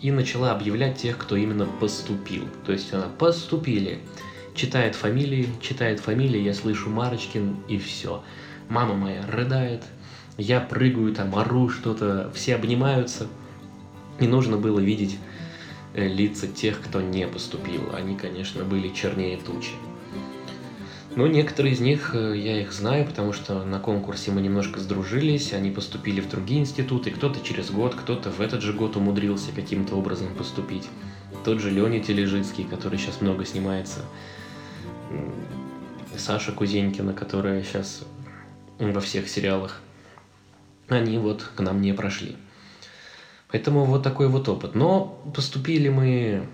и 0.00 0.10
начала 0.10 0.52
объявлять 0.52 0.96
тех, 0.96 1.18
кто 1.18 1.36
именно 1.36 1.66
поступил. 1.66 2.44
То 2.64 2.72
есть 2.72 2.92
она 2.94 3.06
«поступили», 3.18 3.98
читает 4.54 4.94
фамилии, 4.94 5.48
читает 5.60 6.00
фамилии, 6.00 6.40
я 6.40 6.54
слышу 6.54 6.88
Марочкин, 6.88 7.56
и 7.68 7.78
все. 7.78 8.22
Мама 8.68 8.94
моя 8.94 9.26
рыдает, 9.26 9.82
я 10.36 10.60
прыгаю 10.60 11.14
там, 11.14 11.34
ору 11.34 11.68
что-то, 11.68 12.30
все 12.34 12.54
обнимаются. 12.54 13.26
Не 14.18 14.28
нужно 14.28 14.56
было 14.56 14.80
видеть 14.80 15.18
э, 15.94 16.06
лица 16.06 16.46
тех, 16.46 16.80
кто 16.80 17.00
не 17.00 17.26
поступил. 17.26 17.94
Они, 17.94 18.16
конечно, 18.16 18.64
были 18.64 18.88
чернее 18.88 19.36
тучи. 19.38 19.72
Но 21.16 21.26
некоторые 21.26 21.74
из 21.74 21.80
них, 21.80 22.14
э, 22.14 22.36
я 22.36 22.60
их 22.60 22.72
знаю, 22.72 23.04
потому 23.04 23.32
что 23.32 23.64
на 23.64 23.80
конкурсе 23.80 24.30
мы 24.30 24.40
немножко 24.40 24.78
сдружились, 24.78 25.52
они 25.52 25.70
поступили 25.70 26.20
в 26.20 26.28
другие 26.28 26.60
институты, 26.60 27.10
кто-то 27.10 27.40
через 27.44 27.70
год, 27.70 27.94
кто-то 27.94 28.30
в 28.30 28.40
этот 28.40 28.62
же 28.62 28.72
год 28.72 28.96
умудрился 28.96 29.50
каким-то 29.52 29.96
образом 29.96 30.28
поступить. 30.34 30.88
Тот 31.44 31.60
же 31.60 31.70
Леня 31.70 32.00
Тележицкий, 32.00 32.64
который 32.64 32.98
сейчас 32.98 33.20
много 33.20 33.44
снимается, 33.44 34.00
Саша 36.16 36.52
Кузенькина, 36.52 37.12
которая 37.12 37.64
сейчас 37.64 38.04
во 38.78 39.00
всех 39.00 39.28
сериалах, 39.28 39.80
они 40.96 41.18
вот 41.18 41.42
к 41.54 41.60
нам 41.60 41.80
не 41.80 41.92
прошли. 41.92 42.36
Поэтому 43.50 43.84
вот 43.84 44.02
такой 44.02 44.28
вот 44.28 44.48
опыт. 44.48 44.74
Но 44.74 45.22
поступили 45.34 45.88
мы 45.88 46.48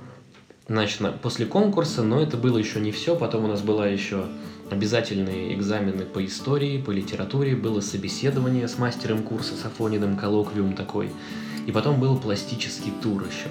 значит, 0.68 1.00
после 1.20 1.46
конкурса, 1.46 2.02
но 2.02 2.20
это 2.20 2.36
было 2.36 2.58
еще 2.58 2.80
не 2.80 2.92
все. 2.92 3.16
Потом 3.16 3.44
у 3.44 3.48
нас 3.48 3.60
была 3.60 3.86
еще 3.86 4.26
обязательные 4.70 5.54
экзамены 5.54 6.04
по 6.04 6.24
истории, 6.24 6.80
по 6.80 6.90
литературе, 6.90 7.54
было 7.54 7.80
собеседование 7.80 8.66
с 8.66 8.78
мастером 8.78 9.22
курса, 9.22 9.54
с 9.54 9.64
Афониным, 9.64 10.16
коллоквиум 10.16 10.74
такой. 10.74 11.10
И 11.66 11.72
потом 11.72 12.00
был 12.00 12.18
пластический 12.18 12.92
тур 13.02 13.24
еще. 13.24 13.50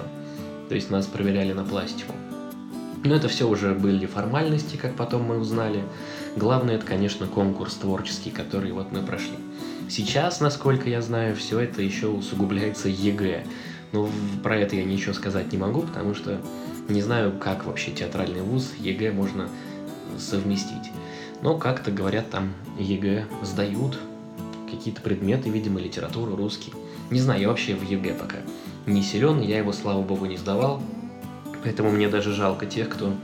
То 0.68 0.74
есть 0.74 0.90
нас 0.90 1.06
проверяли 1.06 1.52
на 1.52 1.64
пластику. 1.64 2.14
Но 3.04 3.14
это 3.14 3.28
все 3.28 3.48
уже 3.48 3.72
были 3.72 4.06
формальности, 4.06 4.76
как 4.76 4.96
потом 4.96 5.22
мы 5.22 5.38
узнали. 5.38 5.84
Главное, 6.34 6.76
это, 6.76 6.86
конечно, 6.86 7.26
конкурс 7.26 7.74
творческий, 7.74 8.30
который 8.30 8.72
вот 8.72 8.90
мы 8.90 9.02
прошли. 9.02 9.36
Сейчас, 9.88 10.40
насколько 10.40 10.88
я 10.88 11.00
знаю, 11.00 11.36
все 11.36 11.60
это 11.60 11.80
еще 11.80 12.08
усугубляется 12.08 12.88
ЕГЭ. 12.88 13.44
Но 13.92 14.08
про 14.42 14.58
это 14.58 14.74
я 14.74 14.84
ничего 14.84 15.14
сказать 15.14 15.52
не 15.52 15.58
могу, 15.58 15.82
потому 15.82 16.14
что 16.14 16.40
не 16.88 17.02
знаю, 17.02 17.32
как 17.38 17.64
вообще 17.64 17.92
театральный 17.92 18.42
вуз 18.42 18.72
ЕГЭ 18.78 19.12
можно 19.12 19.48
совместить. 20.18 20.90
Но 21.40 21.56
как-то 21.56 21.92
говорят, 21.92 22.30
там 22.30 22.52
ЕГЭ 22.78 23.26
сдают 23.42 23.98
какие-то 24.68 25.00
предметы, 25.00 25.50
видимо, 25.50 25.80
литературу, 25.80 26.34
русский. 26.34 26.72
Не 27.10 27.20
знаю, 27.20 27.40
я 27.40 27.48
вообще 27.48 27.74
в 27.74 27.88
ЕГЭ 27.88 28.14
пока 28.14 28.38
не 28.86 29.02
силен, 29.02 29.40
я 29.40 29.58
его, 29.58 29.72
слава 29.72 30.02
богу, 30.02 30.26
не 30.26 30.36
сдавал. 30.36 30.82
Поэтому 31.62 31.90
мне 31.90 32.08
даже 32.08 32.32
жалко 32.32 32.66
тех, 32.66 32.88
кто 32.88 33.14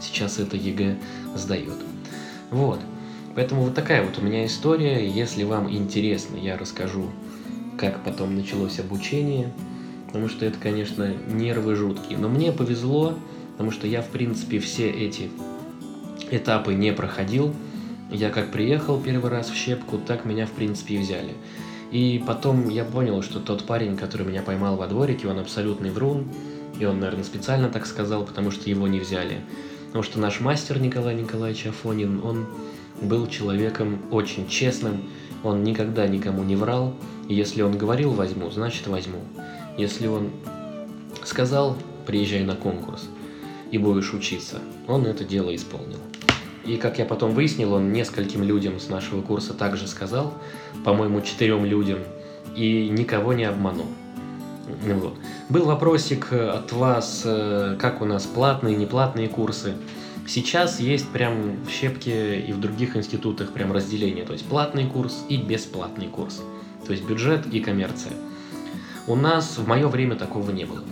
сейчас 0.00 0.38
это 0.38 0.56
ЕГЭ 0.56 0.98
сдает. 1.34 1.78
Вот. 2.50 2.78
Поэтому 3.34 3.62
вот 3.62 3.74
такая 3.74 4.04
вот 4.04 4.18
у 4.18 4.22
меня 4.22 4.44
история. 4.46 5.08
Если 5.08 5.44
вам 5.44 5.70
интересно, 5.72 6.36
я 6.36 6.56
расскажу, 6.56 7.10
как 7.78 8.04
потом 8.04 8.36
началось 8.36 8.78
обучение 8.78 9.52
потому 10.12 10.28
что 10.28 10.44
это, 10.44 10.58
конечно, 10.58 11.10
нервы 11.26 11.74
жуткие. 11.74 12.18
Но 12.18 12.28
мне 12.28 12.52
повезло, 12.52 13.14
потому 13.52 13.70
что 13.70 13.86
я, 13.86 14.02
в 14.02 14.08
принципе, 14.08 14.58
все 14.58 14.90
эти 14.90 15.30
этапы 16.30 16.74
не 16.74 16.92
проходил. 16.92 17.54
Я 18.10 18.28
как 18.28 18.52
приехал 18.52 19.00
первый 19.00 19.30
раз 19.30 19.48
в 19.48 19.54
Щепку, 19.54 19.96
так 19.96 20.26
меня, 20.26 20.44
в 20.44 20.50
принципе, 20.50 20.96
и 20.96 20.98
взяли. 20.98 21.32
И 21.90 22.22
потом 22.26 22.68
я 22.68 22.84
понял, 22.84 23.22
что 23.22 23.40
тот 23.40 23.64
парень, 23.64 23.96
который 23.96 24.26
меня 24.26 24.42
поймал 24.42 24.76
во 24.76 24.86
дворике, 24.86 25.28
он 25.28 25.38
абсолютный 25.38 25.90
врун. 25.90 26.28
И 26.78 26.84
он, 26.84 27.00
наверное, 27.00 27.24
специально 27.24 27.70
так 27.70 27.86
сказал, 27.86 28.26
потому 28.26 28.50
что 28.50 28.68
его 28.68 28.86
не 28.86 29.00
взяли. 29.00 29.40
Потому 29.86 30.02
что 30.02 30.18
наш 30.18 30.40
мастер 30.40 30.78
Николай 30.78 31.14
Николаевич 31.14 31.66
Афонин, 31.66 32.20
он 32.22 32.46
был 33.02 33.26
человеком 33.26 33.98
очень 34.10 34.48
честным, 34.48 35.02
он 35.44 35.64
никогда 35.64 36.06
никому 36.06 36.42
не 36.44 36.56
врал. 36.56 36.94
И 37.28 37.34
если 37.34 37.62
он 37.62 37.76
говорил 37.76 38.12
«возьму», 38.12 38.50
значит 38.50 38.86
«возьму». 38.86 39.20
Если 39.76 40.06
он 40.06 40.30
сказал, 41.24 41.76
приезжай 42.06 42.44
на 42.44 42.56
конкурс 42.56 43.08
и 43.70 43.78
будешь 43.78 44.12
учиться, 44.12 44.58
он 44.86 45.06
это 45.06 45.24
дело 45.24 45.54
исполнил. 45.54 45.98
И 46.64 46.76
как 46.76 46.98
я 46.98 47.04
потом 47.04 47.32
выяснил, 47.32 47.72
он 47.72 47.92
нескольким 47.92 48.44
людям 48.44 48.78
с 48.78 48.88
нашего 48.88 49.20
курса 49.22 49.52
также 49.54 49.88
сказал, 49.88 50.34
по-моему, 50.84 51.20
четырем 51.22 51.64
людям, 51.64 51.98
и 52.54 52.88
никого 52.88 53.32
не 53.32 53.44
обманул. 53.44 53.86
Вот. 54.84 55.14
Был 55.48 55.64
вопросик 55.64 56.32
от 56.32 56.72
вас, 56.72 57.22
э, 57.24 57.76
как 57.80 58.00
у 58.00 58.04
нас 58.04 58.24
платные, 58.24 58.76
неплатные 58.76 59.28
курсы. 59.28 59.74
Сейчас 60.26 60.80
есть 60.80 61.08
прям 61.08 61.64
в 61.64 61.70
Щепке 61.70 62.40
и 62.40 62.52
в 62.52 62.60
других 62.60 62.96
институтах 62.96 63.52
прям 63.52 63.72
разделение, 63.72 64.24
то 64.24 64.32
есть 64.32 64.46
платный 64.46 64.86
курс 64.86 65.24
и 65.28 65.36
бесплатный 65.36 66.06
курс, 66.06 66.42
то 66.86 66.92
есть 66.92 67.04
бюджет 67.04 67.46
и 67.52 67.60
коммерция. 67.60 68.12
У 69.08 69.16
нас 69.16 69.58
в 69.58 69.66
мое 69.66 69.88
время 69.88 70.14
такого 70.14 70.50
не 70.52 70.64
было. 70.64 70.84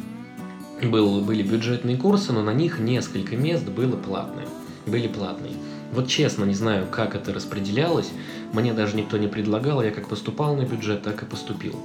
Был, 0.83 1.21
были 1.21 1.43
бюджетные 1.43 1.97
курсы, 1.97 2.33
но 2.33 2.43
на 2.43 2.53
них 2.53 2.79
несколько 2.81 3.37
мест 3.37 3.69
было 3.69 3.97
платные. 3.97 4.49
Были 4.87 5.07
платные. 5.07 5.53
Вот 5.93 6.09
честно, 6.09 6.45
не 6.45 6.55
знаю, 6.55 6.87
как 6.91 7.15
это 7.15 7.33
распределялось. 7.33 8.11
Мне 8.53 8.73
даже 8.73 8.97
никто 8.97 9.17
не 9.17 9.29
предлагал. 9.29 9.83
Я 9.83 9.91
как 9.91 10.09
поступал 10.09 10.57
на 10.57 10.63
бюджет, 10.63 11.03
так 11.03 11.23
и 11.23 11.27
поступил. 11.27 11.77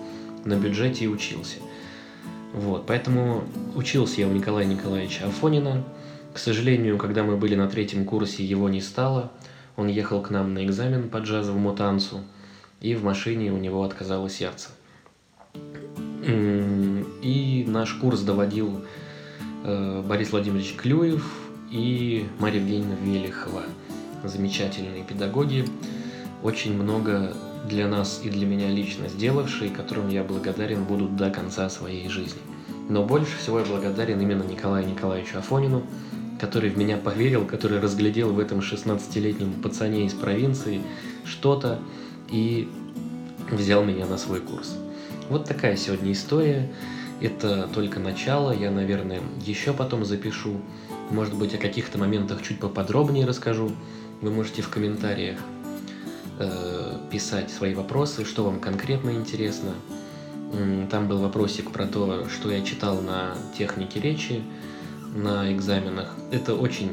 На 0.45 0.55
бюджете 0.55 1.05
и 1.05 1.07
учился. 1.07 1.57
Вот, 2.53 2.85
поэтому 2.87 3.43
учился 3.75 4.21
я 4.21 4.27
у 4.27 4.31
Николая 4.31 4.65
Николаевича 4.65 5.27
Афонина. 5.27 5.83
К 6.35 6.37
сожалению, 6.37 6.97
когда 6.97 7.23
мы 7.23 7.37
были 7.37 7.55
на 7.55 7.69
третьем 7.69 8.03
курсе, 8.03 8.43
его 8.43 8.67
не 8.67 8.81
стало. 8.81 9.31
Он 9.77 9.87
ехал 9.87 10.21
к 10.21 10.31
нам 10.31 10.53
на 10.53 10.65
экзамен 10.65 11.07
по 11.07 11.19
джазовому 11.19 11.73
танцу, 11.73 12.25
и 12.81 12.93
в 12.93 13.05
машине 13.05 13.53
у 13.53 13.57
него 13.57 13.83
отказало 13.83 14.29
сердце. 14.29 14.71
И 16.25 17.65
наш 17.69 17.93
курс 17.93 18.19
доводил 18.19 18.81
э, 19.63 20.03
Борис 20.05 20.33
Владимирович 20.33 20.75
Клюев 20.75 21.25
и 21.71 22.27
Мария 22.39 22.59
Евгеньевна 22.59 22.95
Велихова. 22.95 23.63
Замечательные 24.25 25.05
педагоги, 25.05 25.65
очень 26.43 26.73
много 26.73 27.33
для 27.69 27.87
нас 27.87 28.19
и 28.25 28.29
для 28.29 28.45
меня 28.45 28.67
лично 28.67 29.07
сделавшие, 29.07 29.69
которым 29.69 30.09
я 30.09 30.21
благодарен 30.21 30.83
буду 30.83 31.07
до 31.07 31.29
конца 31.29 31.69
своей 31.69 32.09
жизни. 32.09 32.41
Но 32.89 33.05
больше 33.05 33.37
всего 33.37 33.59
я 33.59 33.65
благодарен 33.65 34.19
именно 34.19 34.43
Николаю 34.43 34.85
Николаевичу 34.85 35.37
Афонину, 35.37 35.83
который 36.39 36.69
в 36.69 36.77
меня 36.77 36.97
поверил, 36.97 37.45
который 37.45 37.79
разглядел 37.79 38.33
в 38.33 38.39
этом 38.39 38.59
16-летнем 38.59 39.53
пацане 39.61 40.05
из 40.05 40.13
провинции 40.13 40.81
что-то 41.23 41.79
и 42.29 42.69
взял 43.51 43.83
меня 43.83 44.05
на 44.05 44.17
свой 44.17 44.41
курс. 44.41 44.75
Вот 45.29 45.45
такая 45.45 45.75
сегодня 45.75 46.11
история. 46.11 46.71
Это 47.21 47.69
только 47.73 47.99
начало. 47.99 48.51
Я, 48.51 48.71
наверное, 48.71 49.21
еще 49.45 49.73
потом 49.73 50.03
запишу. 50.03 50.59
Может 51.09 51.35
быть, 51.35 51.53
о 51.53 51.57
каких-то 51.57 51.97
моментах 51.97 52.41
чуть 52.41 52.59
поподробнее 52.59 53.25
расскажу. 53.25 53.71
Вы 54.21 54.31
можете 54.31 54.61
в 54.61 54.69
комментариях 54.69 55.39
э, 56.39 56.97
писать 57.11 57.49
свои 57.49 57.73
вопросы, 57.73 58.25
что 58.25 58.43
вам 58.43 58.59
конкретно 58.59 59.11
интересно. 59.11 59.71
Там 60.91 61.07
был 61.07 61.19
вопросик 61.19 61.71
про 61.71 61.85
то, 61.85 62.27
что 62.29 62.51
я 62.51 62.61
читал 62.61 63.01
на 63.01 63.35
технике 63.57 63.99
речи 63.99 64.41
на 65.15 65.51
экзаменах. 65.51 66.13
Это 66.31 66.53
очень 66.53 66.91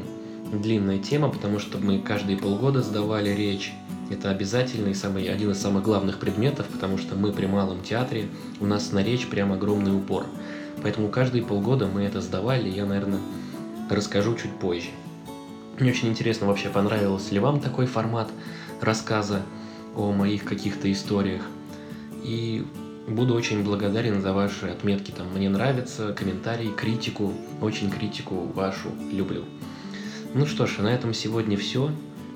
длинная 0.51 0.97
тема, 0.97 1.29
потому 1.29 1.59
что 1.59 1.77
мы 1.77 1.99
каждые 1.99 2.37
полгода 2.37 2.81
сдавали 2.81 3.29
речь. 3.29 3.73
Это 4.09 4.29
обязательный, 4.31 4.95
самый, 4.95 5.25
один 5.25 5.51
из 5.51 5.61
самых 5.61 5.83
главных 5.83 6.19
предметов, 6.19 6.67
потому 6.67 6.97
что 6.97 7.15
мы 7.15 7.31
при 7.31 7.45
малом 7.45 7.81
театре, 7.81 8.27
у 8.59 8.65
нас 8.65 8.91
на 8.91 9.03
речь 9.03 9.27
прям 9.27 9.51
огромный 9.51 9.95
упор. 9.95 10.25
Поэтому 10.81 11.09
каждые 11.09 11.43
полгода 11.43 11.87
мы 11.87 12.03
это 12.03 12.21
сдавали, 12.21 12.69
я, 12.69 12.85
наверное, 12.85 13.19
расскажу 13.89 14.35
чуть 14.35 14.51
позже. 14.51 14.89
Мне 15.79 15.91
очень 15.91 16.09
интересно 16.09 16.47
вообще, 16.47 16.69
понравился 16.69 17.33
ли 17.33 17.39
вам 17.39 17.59
такой 17.59 17.87
формат 17.87 18.29
рассказа 18.81 19.41
о 19.95 20.11
моих 20.11 20.43
каких-то 20.43 20.91
историях. 20.91 21.41
И 22.23 22.65
буду 23.07 23.33
очень 23.33 23.63
благодарен 23.63 24.21
за 24.21 24.33
ваши 24.33 24.67
отметки. 24.67 25.11
Там 25.11 25.27
мне 25.33 25.49
нравится, 25.49 26.13
комментарии, 26.13 26.69
критику. 26.69 27.33
Очень 27.61 27.89
критику 27.89 28.35
вашу 28.53 28.89
люблю. 29.11 29.45
Ну 30.33 30.45
что 30.45 30.65
ж, 30.65 30.77
на 30.79 30.87
этом 30.87 31.13
сегодня 31.13 31.57
все. 31.57 31.91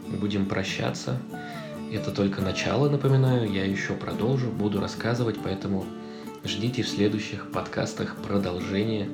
Будем 0.08 0.46
прощаться. 0.46 1.20
Это 1.92 2.12
только 2.12 2.42
начало, 2.42 2.90
напоминаю. 2.90 3.52
Я 3.52 3.66
еще 3.66 3.94
продолжу, 3.94 4.50
буду 4.50 4.80
рассказывать, 4.80 5.38
поэтому 5.44 5.86
ждите 6.44 6.84
в 6.84 6.88
следующих 6.90 7.52
подкастах 7.52 8.18
продолжение 8.18 9.10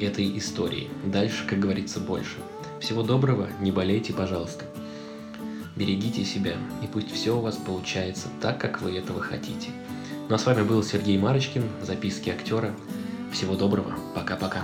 этой 0.00 0.36
истории. 0.38 0.88
Дальше, 1.04 1.46
как 1.46 1.58
говорится, 1.58 2.00
больше. 2.00 2.36
Всего 2.80 3.02
доброго, 3.02 3.48
не 3.60 3.70
болейте, 3.70 4.12
пожалуйста. 4.12 4.64
Берегите 5.76 6.24
себя, 6.24 6.54
и 6.82 6.86
пусть 6.86 7.10
все 7.10 7.36
у 7.36 7.40
вас 7.40 7.56
получается 7.56 8.28
так, 8.40 8.60
как 8.60 8.82
вы 8.82 8.96
этого 8.96 9.20
хотите. 9.20 9.70
Ну 10.32 10.36
а 10.36 10.38
с 10.38 10.46
вами 10.46 10.62
был 10.62 10.82
Сергей 10.82 11.18
Марочкин, 11.18 11.62
записки 11.82 12.30
актера. 12.30 12.74
Всего 13.34 13.54
доброго, 13.54 13.92
пока-пока. 14.14 14.62